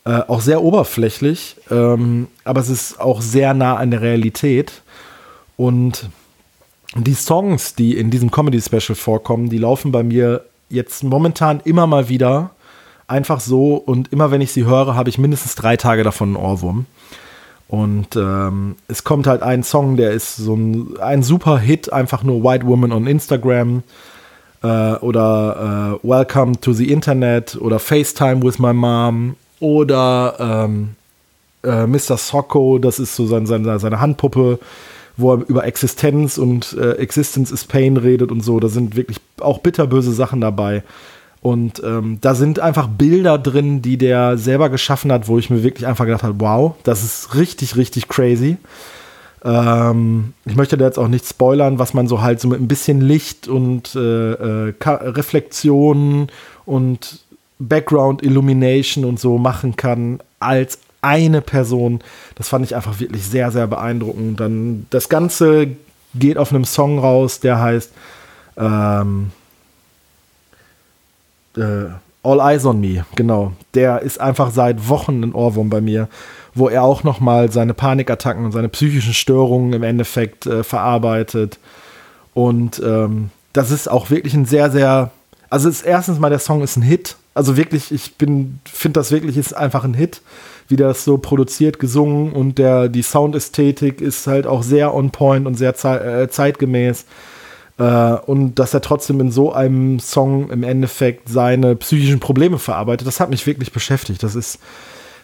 äh, 0.05 0.21
auch 0.27 0.41
sehr 0.41 0.61
oberflächlich, 0.61 1.57
ähm, 1.71 2.27
aber 2.43 2.61
es 2.61 2.69
ist 2.69 2.99
auch 2.99 3.21
sehr 3.21 3.53
nah 3.53 3.75
an 3.77 3.91
der 3.91 4.01
Realität. 4.01 4.83
Und 5.57 6.09
die 6.95 7.15
Songs, 7.15 7.75
die 7.75 7.97
in 7.97 8.11
diesem 8.11 8.29
Comedy-Special 8.29 8.95
vorkommen, 8.95 9.49
die 9.49 9.57
laufen 9.57 9.91
bei 9.91 10.03
mir 10.03 10.45
jetzt 10.69 11.03
momentan 11.03 11.59
immer 11.63 11.87
mal 11.87 12.07
wieder 12.07 12.51
einfach 13.07 13.39
so 13.39 13.75
und 13.75 14.11
immer 14.11 14.31
wenn 14.31 14.41
ich 14.41 14.51
sie 14.51 14.65
höre, 14.65 14.95
habe 14.95 15.09
ich 15.09 15.17
mindestens 15.17 15.55
drei 15.55 15.77
Tage 15.77 16.03
davon 16.03 16.35
einen 16.35 16.45
Ohrwurm. 16.45 16.85
Und 17.75 18.15
ähm, 18.15 18.77
es 18.87 19.03
kommt 19.03 19.27
halt 19.27 19.43
ein 19.43 19.61
Song, 19.61 19.97
der 19.97 20.11
ist 20.11 20.37
so 20.37 20.55
ein, 20.55 20.97
ein 21.01 21.23
super 21.23 21.59
Hit, 21.59 21.91
einfach 21.91 22.23
nur 22.23 22.41
White 22.41 22.65
Woman 22.65 22.93
on 22.93 23.05
Instagram 23.05 23.83
äh, 24.63 24.93
oder 24.93 25.99
äh, 26.01 26.07
Welcome 26.07 26.61
to 26.61 26.71
the 26.71 26.89
Internet 26.89 27.57
oder 27.59 27.79
FaceTime 27.79 28.41
with 28.43 28.59
my 28.59 28.71
mom 28.71 29.35
oder 29.59 30.37
ähm, 30.39 30.95
äh, 31.63 31.85
Mr. 31.85 32.15
Socko, 32.15 32.79
das 32.79 32.97
ist 32.97 33.13
so 33.13 33.27
sein, 33.27 33.45
seine, 33.45 33.77
seine 33.77 33.99
Handpuppe, 33.99 34.57
wo 35.17 35.33
er 35.33 35.49
über 35.49 35.65
Existenz 35.65 36.37
und 36.37 36.77
äh, 36.79 36.93
Existence 36.93 37.51
is 37.51 37.65
Pain 37.65 37.97
redet 37.97 38.31
und 38.31 38.39
so. 38.39 38.61
Da 38.61 38.69
sind 38.69 38.95
wirklich 38.95 39.17
auch 39.41 39.59
bitterböse 39.59 40.13
Sachen 40.13 40.39
dabei. 40.39 40.81
Und 41.45 41.79
ähm, 41.85 42.17
da 42.21 42.33
sind 42.33 42.59
einfach 42.59 42.87
Bilder 42.87 43.37
drin, 43.37 43.83
die 43.83 43.97
der 43.97 44.35
selber 44.35 44.71
geschaffen 44.71 45.11
hat, 45.11 45.27
wo 45.27 45.37
ich 45.37 45.51
mir 45.51 45.61
wirklich 45.61 45.85
einfach 45.85 46.05
gedacht 46.05 46.23
habe, 46.23 46.39
wow, 46.39 46.73
das 46.81 47.03
ist 47.03 47.35
richtig, 47.35 47.75
richtig 47.75 48.07
crazy. 48.07 48.57
Ähm, 49.43 50.33
ich 50.45 50.55
möchte 50.55 50.75
da 50.75 50.85
jetzt 50.85 50.97
auch 50.97 51.07
nicht 51.07 51.27
spoilern, 51.27 51.77
was 51.77 51.93
man 51.93 52.07
so 52.07 52.23
halt 52.23 52.41
so 52.41 52.47
mit 52.47 52.59
ein 52.59 52.67
bisschen 52.67 52.99
Licht 52.99 53.47
und 53.47 53.93
äh, 53.93 54.31
äh, 54.31 54.73
Reflexionen 54.83 56.29
und 56.65 57.19
Background 57.59 58.23
Illumination 58.23 59.05
und 59.05 59.19
so 59.19 59.37
machen 59.37 59.75
kann 59.75 60.21
als 60.39 60.79
eine 61.03 61.41
Person. 61.41 61.99
Das 62.33 62.49
fand 62.49 62.65
ich 62.65 62.75
einfach 62.75 62.99
wirklich 62.99 63.23
sehr, 63.23 63.51
sehr 63.51 63.67
beeindruckend. 63.67 64.39
Dann 64.39 64.87
das 64.89 65.09
Ganze 65.09 65.67
geht 66.15 66.39
auf 66.39 66.51
einem 66.51 66.65
Song 66.65 66.97
raus, 66.97 67.39
der 67.39 67.61
heißt 67.61 67.91
ähm, 68.57 69.29
äh, 71.57 71.89
All 72.23 72.39
Eyes 72.39 72.65
on 72.65 72.79
Me, 72.79 73.05
genau. 73.15 73.53
Der 73.75 74.01
ist 74.01 74.19
einfach 74.19 74.51
seit 74.51 74.89
Wochen 74.89 75.23
ein 75.23 75.33
Ohrwurm 75.33 75.69
bei 75.69 75.79
mir, 75.79 76.07
wo 76.55 76.69
er 76.69 76.83
auch 76.83 77.03
noch 77.03 77.19
mal 77.19 77.51
seine 77.51 77.75
Panikattacken 77.75 78.45
und 78.45 78.51
seine 78.51 78.69
psychischen 78.69 79.13
Störungen 79.13 79.73
im 79.73 79.83
Endeffekt 79.83 80.47
äh, 80.47 80.63
verarbeitet. 80.63 81.59
Und 82.33 82.81
ähm, 82.83 83.29
das 83.53 83.71
ist 83.71 83.89
auch 83.89 84.09
wirklich 84.09 84.33
ein 84.33 84.45
sehr, 84.45 84.71
sehr, 84.71 85.11
also 85.49 85.69
ist 85.69 85.83
erstens 85.83 86.19
mal 86.19 86.29
der 86.29 86.39
Song 86.39 86.63
ist 86.63 86.77
ein 86.77 86.81
Hit. 86.81 87.15
Also 87.35 87.57
wirklich, 87.57 87.91
ich 87.91 88.15
bin, 88.15 88.59
finde 88.65 88.99
das 88.99 89.11
wirklich 89.11 89.37
ist 89.37 89.53
einfach 89.53 89.83
ein 89.83 89.93
Hit, 89.93 90.21
wie 90.67 90.77
das 90.77 91.03
so 91.03 91.17
produziert, 91.17 91.79
gesungen 91.79 92.31
und 92.33 92.57
der, 92.57 92.89
die 92.89 93.03
Soundästhetik 93.03 94.01
ist 94.01 94.25
halt 94.25 94.47
auch 94.47 94.63
sehr 94.63 94.95
on 94.95 95.11
point 95.11 95.45
und 95.45 95.55
sehr 95.55 95.75
zei 95.75 95.97
äh, 95.97 96.29
zeitgemäß. 96.29 97.05
Äh, 97.77 97.83
und 97.83 98.55
dass 98.55 98.73
er 98.73 98.81
trotzdem 98.81 99.19
in 99.19 99.31
so 99.31 99.51
einem 99.51 99.99
Song 99.99 100.49
im 100.49 100.63
Endeffekt 100.63 101.29
seine 101.29 101.75
psychischen 101.75 102.19
Probleme 102.19 102.57
verarbeitet, 102.59 103.07
das 103.07 103.19
hat 103.19 103.29
mich 103.29 103.45
wirklich 103.45 103.71
beschäftigt. 103.71 104.23
Das 104.23 104.35
ist, 104.35 104.59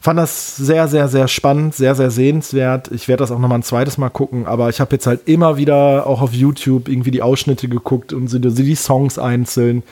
fand 0.02 0.20
das 0.20 0.58
sehr, 0.58 0.88
sehr, 0.88 1.08
sehr 1.08 1.28
spannend, 1.28 1.76
sehr, 1.76 1.96
sehr 1.96 2.12
sehenswert. 2.12 2.92
Ich 2.92 3.08
werde 3.08 3.24
das 3.24 3.32
auch 3.32 3.40
noch 3.40 3.48
mal 3.48 3.56
ein 3.56 3.64
zweites 3.64 3.98
Mal 3.98 4.10
gucken, 4.10 4.46
aber 4.48 4.70
ich 4.70 4.82
habe 4.82 4.96
jetzt 4.96 5.08
halt 5.08 5.22
immer 5.28 5.58
wieder 5.58 6.06
auch 6.08 6.22
auf 6.22 6.34
YouTube 6.34 6.90
irgendwie 6.90 7.12
die 7.12 7.22
Ausschnitte 7.22 7.70
geguckt 7.70 8.12
und 8.12 8.30
die 8.32 8.76
Songs 8.76 9.18
einzeln. 9.18 9.84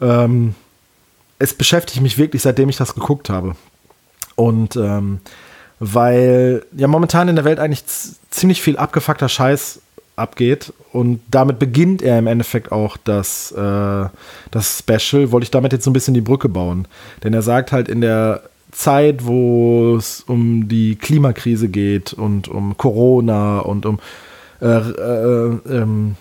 Ähm, 0.00 0.54
es 1.38 1.54
beschäftigt 1.54 2.00
mich 2.00 2.18
wirklich, 2.18 2.40
seitdem 2.40 2.68
ich 2.68 2.76
das 2.76 2.94
geguckt 2.94 3.28
habe. 3.28 3.56
Und 4.34 4.76
ähm, 4.76 5.20
weil 5.78 6.64
ja 6.74 6.86
momentan 6.86 7.28
in 7.28 7.36
der 7.36 7.44
Welt 7.44 7.58
eigentlich 7.58 7.84
ziemlich 8.30 8.62
viel 8.62 8.76
abgefuckter 8.76 9.28
Scheiß 9.28 9.81
abgeht. 10.16 10.72
Und 10.92 11.20
damit 11.30 11.58
beginnt 11.58 12.02
er 12.02 12.18
im 12.18 12.26
Endeffekt 12.26 12.72
auch 12.72 12.96
das, 12.96 13.52
äh, 13.52 14.06
das 14.50 14.78
Special. 14.78 15.32
Wollte 15.32 15.44
ich 15.44 15.50
damit 15.50 15.72
jetzt 15.72 15.84
so 15.84 15.90
ein 15.90 15.94
bisschen 15.94 16.14
die 16.14 16.20
Brücke 16.20 16.48
bauen. 16.48 16.86
Denn 17.24 17.32
er 17.32 17.42
sagt 17.42 17.72
halt 17.72 17.88
in 17.88 18.00
der 18.00 18.42
Zeit, 18.72 19.26
wo 19.26 19.96
es 19.96 20.22
um 20.22 20.68
die 20.68 20.96
Klimakrise 20.96 21.68
geht 21.68 22.12
und 22.12 22.48
um 22.48 22.76
Corona 22.76 23.60
und 23.60 23.86
um 23.86 24.00
äh, 24.60 24.66
äh, 24.66 25.58
ähm, 25.68 26.16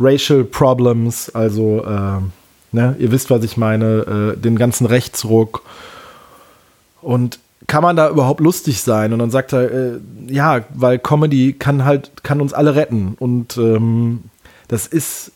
Racial 0.00 0.44
Problems, 0.44 1.30
also 1.30 1.84
äh, 1.84 2.20
ne, 2.72 2.96
ihr 2.98 3.12
wisst, 3.12 3.30
was 3.30 3.44
ich 3.44 3.56
meine, 3.56 4.34
äh, 4.34 4.40
den 4.40 4.56
ganzen 4.56 4.86
Rechtsruck. 4.86 5.62
Und 7.02 7.38
kann 7.72 7.82
man 7.82 7.96
da 7.96 8.10
überhaupt 8.10 8.40
lustig 8.40 8.82
sein? 8.82 9.14
Und 9.14 9.20
dann 9.20 9.30
sagt 9.30 9.54
er, 9.54 9.70
äh, 9.70 10.00
ja, 10.26 10.60
weil 10.74 10.98
Comedy 10.98 11.54
kann 11.54 11.86
halt, 11.86 12.22
kann 12.22 12.42
uns 12.42 12.52
alle 12.52 12.74
retten. 12.74 13.16
Und 13.18 13.56
ähm, 13.56 14.24
das 14.68 14.86
ist 14.86 15.32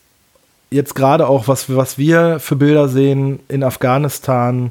jetzt 0.69 0.93
gerade 0.93 1.27
auch, 1.27 1.47
was, 1.47 1.75
was 1.75 1.97
wir 1.97 2.39
für 2.39 2.55
Bilder 2.55 2.89
sehen 2.89 3.39
in 3.47 3.63
Afghanistan 3.63 4.69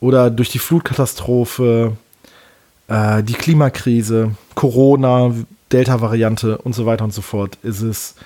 oder 0.00 0.28
durch 0.28 0.48
die 0.48 0.58
Flutkatastrophe, 0.58 1.96
äh, 2.88 3.22
die 3.22 3.34
Klimakrise, 3.34 4.32
Corona, 4.56 5.32
Delta-Variante 5.70 6.58
und 6.58 6.74
so 6.74 6.84
weiter 6.84 7.04
und 7.04 7.14
so 7.14 7.22
fort, 7.22 7.58
ist 7.62 7.80
es 7.80 8.16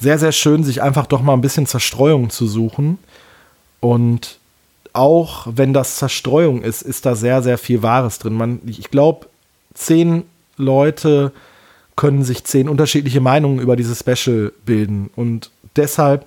sehr, 0.00 0.18
sehr 0.18 0.32
schön, 0.32 0.64
sich 0.64 0.82
einfach 0.82 1.06
doch 1.06 1.22
mal 1.22 1.34
ein 1.34 1.42
bisschen 1.42 1.66
Zerstreuung 1.66 2.30
zu 2.30 2.48
suchen 2.48 2.98
und 3.78 4.39
auch 4.92 5.46
wenn 5.50 5.72
das 5.72 5.96
Zerstreuung 5.96 6.62
ist, 6.62 6.82
ist 6.82 7.06
da 7.06 7.14
sehr, 7.14 7.42
sehr 7.42 7.58
viel 7.58 7.82
Wahres 7.82 8.18
drin. 8.18 8.34
Man, 8.34 8.60
ich 8.66 8.90
glaube, 8.90 9.26
zehn 9.74 10.24
Leute 10.56 11.32
können 11.96 12.24
sich 12.24 12.44
zehn 12.44 12.68
unterschiedliche 12.68 13.20
Meinungen 13.20 13.60
über 13.60 13.76
dieses 13.76 14.00
Special 14.00 14.52
bilden. 14.64 15.10
Und 15.16 15.50
deshalb 15.76 16.24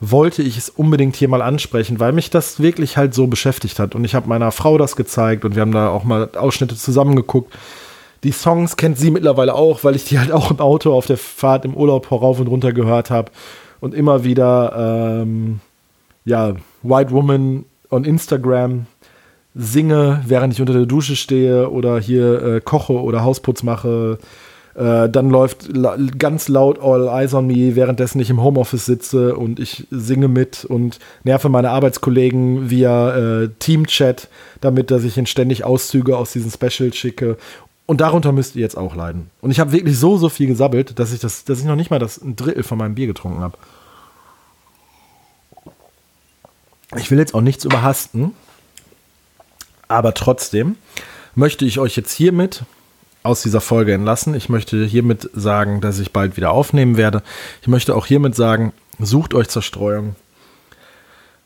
wollte 0.00 0.42
ich 0.42 0.56
es 0.56 0.70
unbedingt 0.70 1.14
hier 1.14 1.28
mal 1.28 1.42
ansprechen, 1.42 2.00
weil 2.00 2.12
mich 2.12 2.30
das 2.30 2.60
wirklich 2.60 2.96
halt 2.96 3.12
so 3.12 3.26
beschäftigt 3.26 3.78
hat. 3.78 3.94
Und 3.94 4.04
ich 4.04 4.14
habe 4.14 4.28
meiner 4.28 4.50
Frau 4.50 4.78
das 4.78 4.96
gezeigt 4.96 5.44
und 5.44 5.54
wir 5.54 5.62
haben 5.62 5.72
da 5.72 5.90
auch 5.90 6.04
mal 6.04 6.30
Ausschnitte 6.36 6.74
zusammengeguckt. 6.74 7.54
Die 8.22 8.32
Songs 8.32 8.76
kennt 8.76 8.98
sie 8.98 9.10
mittlerweile 9.10 9.54
auch, 9.54 9.84
weil 9.84 9.96
ich 9.96 10.04
die 10.04 10.18
halt 10.18 10.32
auch 10.32 10.50
im 10.50 10.60
Auto 10.60 10.94
auf 10.94 11.06
der 11.06 11.18
Fahrt 11.18 11.64
im 11.64 11.74
Urlaub 11.74 12.10
rauf 12.10 12.40
und 12.40 12.48
runter 12.48 12.72
gehört 12.72 13.10
habe. 13.10 13.30
Und 13.80 13.94
immer 13.94 14.24
wieder, 14.24 15.22
ähm, 15.22 15.60
ja, 16.24 16.54
White 16.82 17.12
Woman 17.12 17.64
on 17.90 18.04
Instagram 18.04 18.86
singe, 19.54 20.22
während 20.26 20.54
ich 20.54 20.60
unter 20.60 20.72
der 20.72 20.86
Dusche 20.86 21.16
stehe 21.16 21.70
oder 21.70 21.98
hier 21.98 22.42
äh, 22.42 22.60
koche 22.60 22.94
oder 22.94 23.24
Hausputz 23.24 23.62
mache. 23.62 24.18
Äh, 24.74 25.08
dann 25.08 25.30
läuft 25.30 25.76
la 25.76 25.96
ganz 26.18 26.48
laut 26.48 26.80
All 26.80 27.08
Eyes 27.08 27.34
on 27.34 27.46
Me, 27.48 27.74
währenddessen 27.74 28.20
ich 28.20 28.30
im 28.30 28.42
Homeoffice 28.42 28.86
sitze 28.86 29.36
und 29.36 29.58
ich 29.58 29.86
singe 29.90 30.28
mit 30.28 30.64
und 30.64 31.00
nerve 31.24 31.48
meine 31.48 31.70
Arbeitskollegen 31.70 32.70
via 32.70 33.42
äh, 33.42 33.48
Teamchat, 33.58 34.28
damit 34.60 34.90
dass 34.92 35.02
ich 35.02 35.16
ihnen 35.16 35.26
ständig 35.26 35.64
Auszüge 35.64 36.16
aus 36.16 36.32
diesen 36.32 36.50
Specials 36.50 36.96
schicke. 36.96 37.36
Und 37.86 38.00
darunter 38.00 38.30
müsst 38.30 38.54
ihr 38.54 38.62
jetzt 38.62 38.78
auch 38.78 38.94
leiden. 38.94 39.30
Und 39.40 39.50
ich 39.50 39.58
habe 39.58 39.72
wirklich 39.72 39.98
so, 39.98 40.16
so 40.16 40.28
viel 40.28 40.46
gesabbelt, 40.46 41.00
dass 41.00 41.12
ich, 41.12 41.18
das, 41.18 41.42
dass 41.42 41.58
ich 41.58 41.64
noch 41.64 41.74
nicht 41.74 41.90
mal 41.90 41.98
das 41.98 42.22
ein 42.22 42.36
Drittel 42.36 42.62
von 42.62 42.78
meinem 42.78 42.94
Bier 42.94 43.08
getrunken 43.08 43.40
habe. 43.40 43.58
Ich 46.96 47.10
will 47.10 47.18
jetzt 47.18 47.34
auch 47.34 47.40
nichts 47.40 47.64
überhasten, 47.64 48.32
aber 49.86 50.14
trotzdem 50.14 50.76
möchte 51.34 51.64
ich 51.64 51.78
euch 51.78 51.96
jetzt 51.96 52.12
hiermit 52.12 52.64
aus 53.22 53.42
dieser 53.42 53.60
Folge 53.60 53.92
entlassen. 53.92 54.34
Ich 54.34 54.48
möchte 54.48 54.84
hiermit 54.84 55.30
sagen, 55.34 55.80
dass 55.80 55.98
ich 55.98 56.12
bald 56.12 56.36
wieder 56.36 56.50
aufnehmen 56.50 56.96
werde. 56.96 57.22
Ich 57.62 57.68
möchte 57.68 57.94
auch 57.94 58.06
hiermit 58.06 58.34
sagen, 58.34 58.72
sucht 58.98 59.34
euch 59.34 59.48
Zerstreuung. 59.48 60.16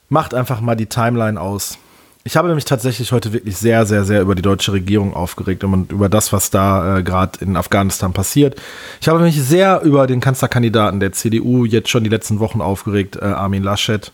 Macht 0.09 0.35
einfach 0.35 0.61
mal 0.61 0.76
die 0.76 0.87
Timeline 0.87 1.40
aus. 1.40 1.78
Ich 2.26 2.38
habe 2.38 2.54
mich 2.54 2.64
tatsächlich 2.64 3.12
heute 3.12 3.35
wirklich 3.35 3.59
sehr, 3.59 3.85
sehr, 3.85 4.04
sehr 4.04 4.22
über 4.22 4.35
die 4.35 4.40
deutsche 4.40 4.72
Regierung 4.72 5.12
aufgeregt 5.12 5.62
und 5.62 5.92
über 5.92 6.09
das, 6.09 6.33
was 6.33 6.48
da 6.50 6.98
äh, 6.98 7.02
gerade 7.02 7.44
in 7.44 7.54
Afghanistan 7.54 8.14
passiert. 8.14 8.59
Ich 9.02 9.09
habe 9.09 9.18
mich 9.20 9.42
sehr 9.42 9.83
über 9.83 10.07
den 10.07 10.20
Kanzlerkandidaten 10.20 11.00
der 11.00 11.12
CDU 11.12 11.66
jetzt 11.66 11.90
schon 11.90 12.02
die 12.02 12.09
letzten 12.09 12.38
Wochen 12.38 12.62
aufgeregt, 12.62 13.16
äh, 13.16 13.26
Armin 13.26 13.62
Laschet. 13.62 14.11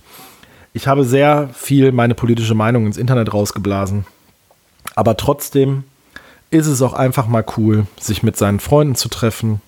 Ich 0.73 0.87
habe 0.87 1.05
sehr 1.05 1.51
viel 1.53 1.93
meine 1.93 2.15
politische 2.15 2.55
Meinung 2.55 2.87
ins 2.87 2.97
Internet 2.97 3.33
rausgeblasen. 3.33 4.07
Aber 4.95 5.17
trotzdem 5.17 5.85
ist 6.51 6.67
es 6.67 6.83
auch 6.83 6.93
einfach 6.93 7.27
mal 7.27 7.45
cool, 7.57 7.87
sich 7.99 8.23
mit 8.23 8.37
seinen 8.37 8.61
Freunden 8.61 8.95
zu 8.95 9.09
treffen, 9.09 9.61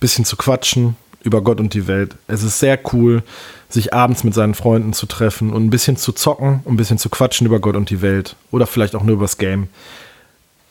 bisschen 0.00 0.24
zu 0.24 0.36
quatschen 0.36 0.96
über 1.22 1.42
Gott 1.42 1.60
und 1.60 1.74
die 1.74 1.86
Welt. 1.86 2.16
Es 2.28 2.42
ist 2.42 2.60
sehr 2.60 2.78
cool, 2.92 3.22
sich 3.68 3.92
abends 3.92 4.22
mit 4.22 4.34
seinen 4.34 4.54
Freunden 4.54 4.92
zu 4.92 5.06
treffen 5.06 5.52
und 5.52 5.64
ein 5.64 5.70
bisschen 5.70 5.96
zu 5.96 6.12
zocken, 6.12 6.60
ein 6.66 6.76
bisschen 6.76 6.98
zu 6.98 7.08
quatschen 7.08 7.46
über 7.46 7.58
Gott 7.58 7.76
und 7.76 7.90
die 7.90 8.02
Welt 8.02 8.36
oder 8.50 8.66
vielleicht 8.66 8.94
auch 8.94 9.02
nur 9.02 9.16
übers 9.16 9.38
Game. 9.38 9.68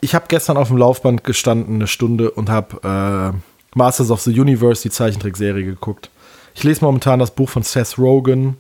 Ich 0.02 0.16
habe 0.16 0.26
gestern 0.28 0.58
auf 0.58 0.70
dem 0.70 0.78
Laufband 0.78 1.24
gestanden, 1.24 1.76
eine 1.76 1.88
Stunde, 1.88 2.32
und 2.32 2.50
habe 2.50 3.34
äh, 3.34 3.78
Masters 3.78 4.12
of 4.12 4.22
the 4.22 4.40
Universe, 4.40 4.84
die 4.84 4.92
Zeichentrickserie, 4.92 5.66
geguckt. 5.66 6.10
Ich 6.54 6.64
lese 6.64 6.86
momentan 6.86 7.20
das 7.20 7.32
Buch 7.32 7.50
von 7.50 7.64
Seth 7.64 7.98
Rogen, 7.98 8.56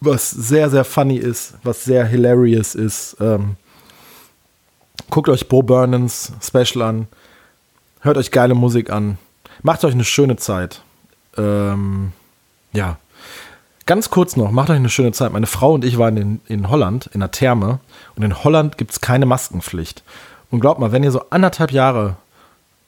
was 0.00 0.30
sehr, 0.30 0.70
sehr 0.70 0.84
funny 0.84 1.16
ist, 1.16 1.54
was 1.62 1.84
sehr 1.84 2.06
hilarious 2.06 2.74
ist. 2.74 3.16
Ähm, 3.20 3.56
guckt 5.10 5.28
euch 5.28 5.48
Bo 5.48 5.62
Burnens 5.62 6.32
Special 6.40 6.82
an, 6.82 7.06
hört 8.00 8.16
euch 8.16 8.30
geile 8.30 8.54
Musik 8.54 8.90
an, 8.90 9.18
macht 9.62 9.84
euch 9.84 9.94
eine 9.94 10.04
schöne 10.04 10.36
Zeit. 10.36 10.82
Ähm, 11.36 12.12
ja. 12.72 12.98
Ganz 13.86 14.10
kurz 14.10 14.36
noch, 14.36 14.50
macht 14.50 14.68
euch 14.70 14.76
eine 14.76 14.88
schöne 14.88 15.12
Zeit. 15.12 15.32
Meine 15.32 15.46
Frau 15.46 15.72
und 15.72 15.84
ich 15.84 15.96
waren 15.96 16.16
in, 16.16 16.40
in 16.46 16.70
Holland, 16.70 17.08
in 17.12 17.20
der 17.20 17.30
Therme. 17.30 17.78
Und 18.16 18.24
in 18.24 18.42
Holland 18.42 18.78
gibt 18.78 18.90
es 18.90 19.00
keine 19.00 19.26
Maskenpflicht. 19.26 20.02
Und 20.50 20.58
glaubt 20.58 20.80
mal, 20.80 20.90
wenn 20.90 21.04
ihr 21.04 21.12
so 21.12 21.22
anderthalb 21.30 21.70
Jahre 21.70 22.16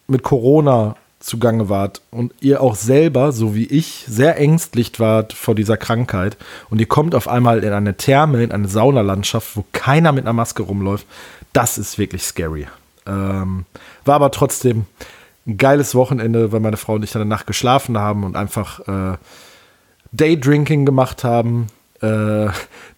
mit 0.08 0.24
Corona 0.24 0.96
zugange 1.20 1.68
wart 1.68 2.00
und 2.10 2.32
ihr 2.40 2.60
auch 2.60 2.76
selber, 2.76 3.32
so 3.32 3.54
wie 3.54 3.66
ich, 3.66 4.04
sehr 4.06 4.38
ängstlich 4.38 4.98
wart 4.98 5.32
vor 5.32 5.54
dieser 5.54 5.76
Krankheit. 5.76 6.36
Und 6.70 6.80
ihr 6.80 6.86
kommt 6.86 7.14
auf 7.14 7.28
einmal 7.28 7.64
in 7.64 7.72
eine 7.72 7.96
Therme, 7.96 8.42
in 8.42 8.52
eine 8.52 8.68
Saunalandschaft, 8.68 9.56
wo 9.56 9.64
keiner 9.72 10.12
mit 10.12 10.24
einer 10.24 10.32
Maske 10.32 10.62
rumläuft, 10.62 11.06
das 11.52 11.78
ist 11.78 11.98
wirklich 11.98 12.22
scary. 12.22 12.66
Ähm, 13.06 13.64
war 14.04 14.16
aber 14.16 14.30
trotzdem 14.30 14.86
ein 15.46 15.56
geiles 15.56 15.94
Wochenende, 15.94 16.52
weil 16.52 16.60
meine 16.60 16.76
Frau 16.76 16.94
und 16.94 17.02
ich 17.02 17.12
dann 17.12 17.26
Nacht 17.26 17.46
geschlafen 17.46 17.98
haben 17.98 18.22
und 18.22 18.36
einfach 18.36 18.80
äh, 18.86 19.16
Daydrinking 20.12 20.86
gemacht 20.86 21.24
haben, 21.24 21.66
äh, 22.00 22.48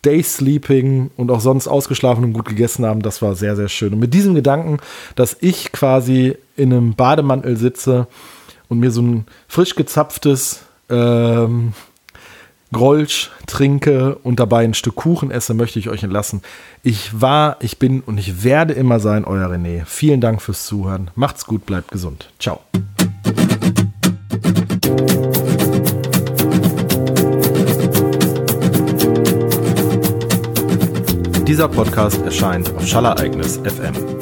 Day 0.04 0.22
Sleeping 0.22 1.10
und 1.16 1.30
auch 1.30 1.40
sonst 1.40 1.68
ausgeschlafen 1.68 2.24
und 2.24 2.32
gut 2.32 2.46
gegessen 2.46 2.84
haben. 2.86 3.02
Das 3.02 3.22
war 3.22 3.34
sehr, 3.34 3.56
sehr 3.56 3.68
schön. 3.68 3.92
Und 3.92 4.00
mit 4.00 4.14
diesem 4.14 4.34
Gedanken, 4.34 4.78
dass 5.14 5.36
ich 5.40 5.72
quasi 5.72 6.36
in 6.56 6.72
einem 6.72 6.94
Bademantel 6.94 7.56
sitze 7.56 8.06
und 8.68 8.78
mir 8.80 8.90
so 8.90 9.02
ein 9.02 9.26
frisch 9.48 9.74
gezapftes 9.74 10.62
ähm, 10.88 11.72
Grolsch 12.72 13.30
trinke 13.46 14.14
und 14.16 14.38
dabei 14.38 14.64
ein 14.64 14.74
Stück 14.74 14.94
Kuchen 14.94 15.30
esse, 15.30 15.54
möchte 15.54 15.78
ich 15.78 15.88
euch 15.88 16.04
entlassen. 16.04 16.40
Ich 16.82 17.20
war, 17.20 17.56
ich 17.60 17.78
bin 17.78 18.00
und 18.00 18.18
ich 18.18 18.44
werde 18.44 18.74
immer 18.74 19.00
sein, 19.00 19.24
euer 19.24 19.48
René. 19.48 19.84
Vielen 19.86 20.20
Dank 20.20 20.40
fürs 20.40 20.66
Zuhören. 20.66 21.10
Macht's 21.16 21.46
gut, 21.46 21.66
bleibt 21.66 21.90
gesund. 21.90 22.30
Ciao. 22.38 22.60
Dieser 31.50 31.66
Podcast 31.66 32.22
erscheint 32.22 32.72
auf 32.76 32.86
Schallereignis 32.86 33.56
FM. 33.56 34.19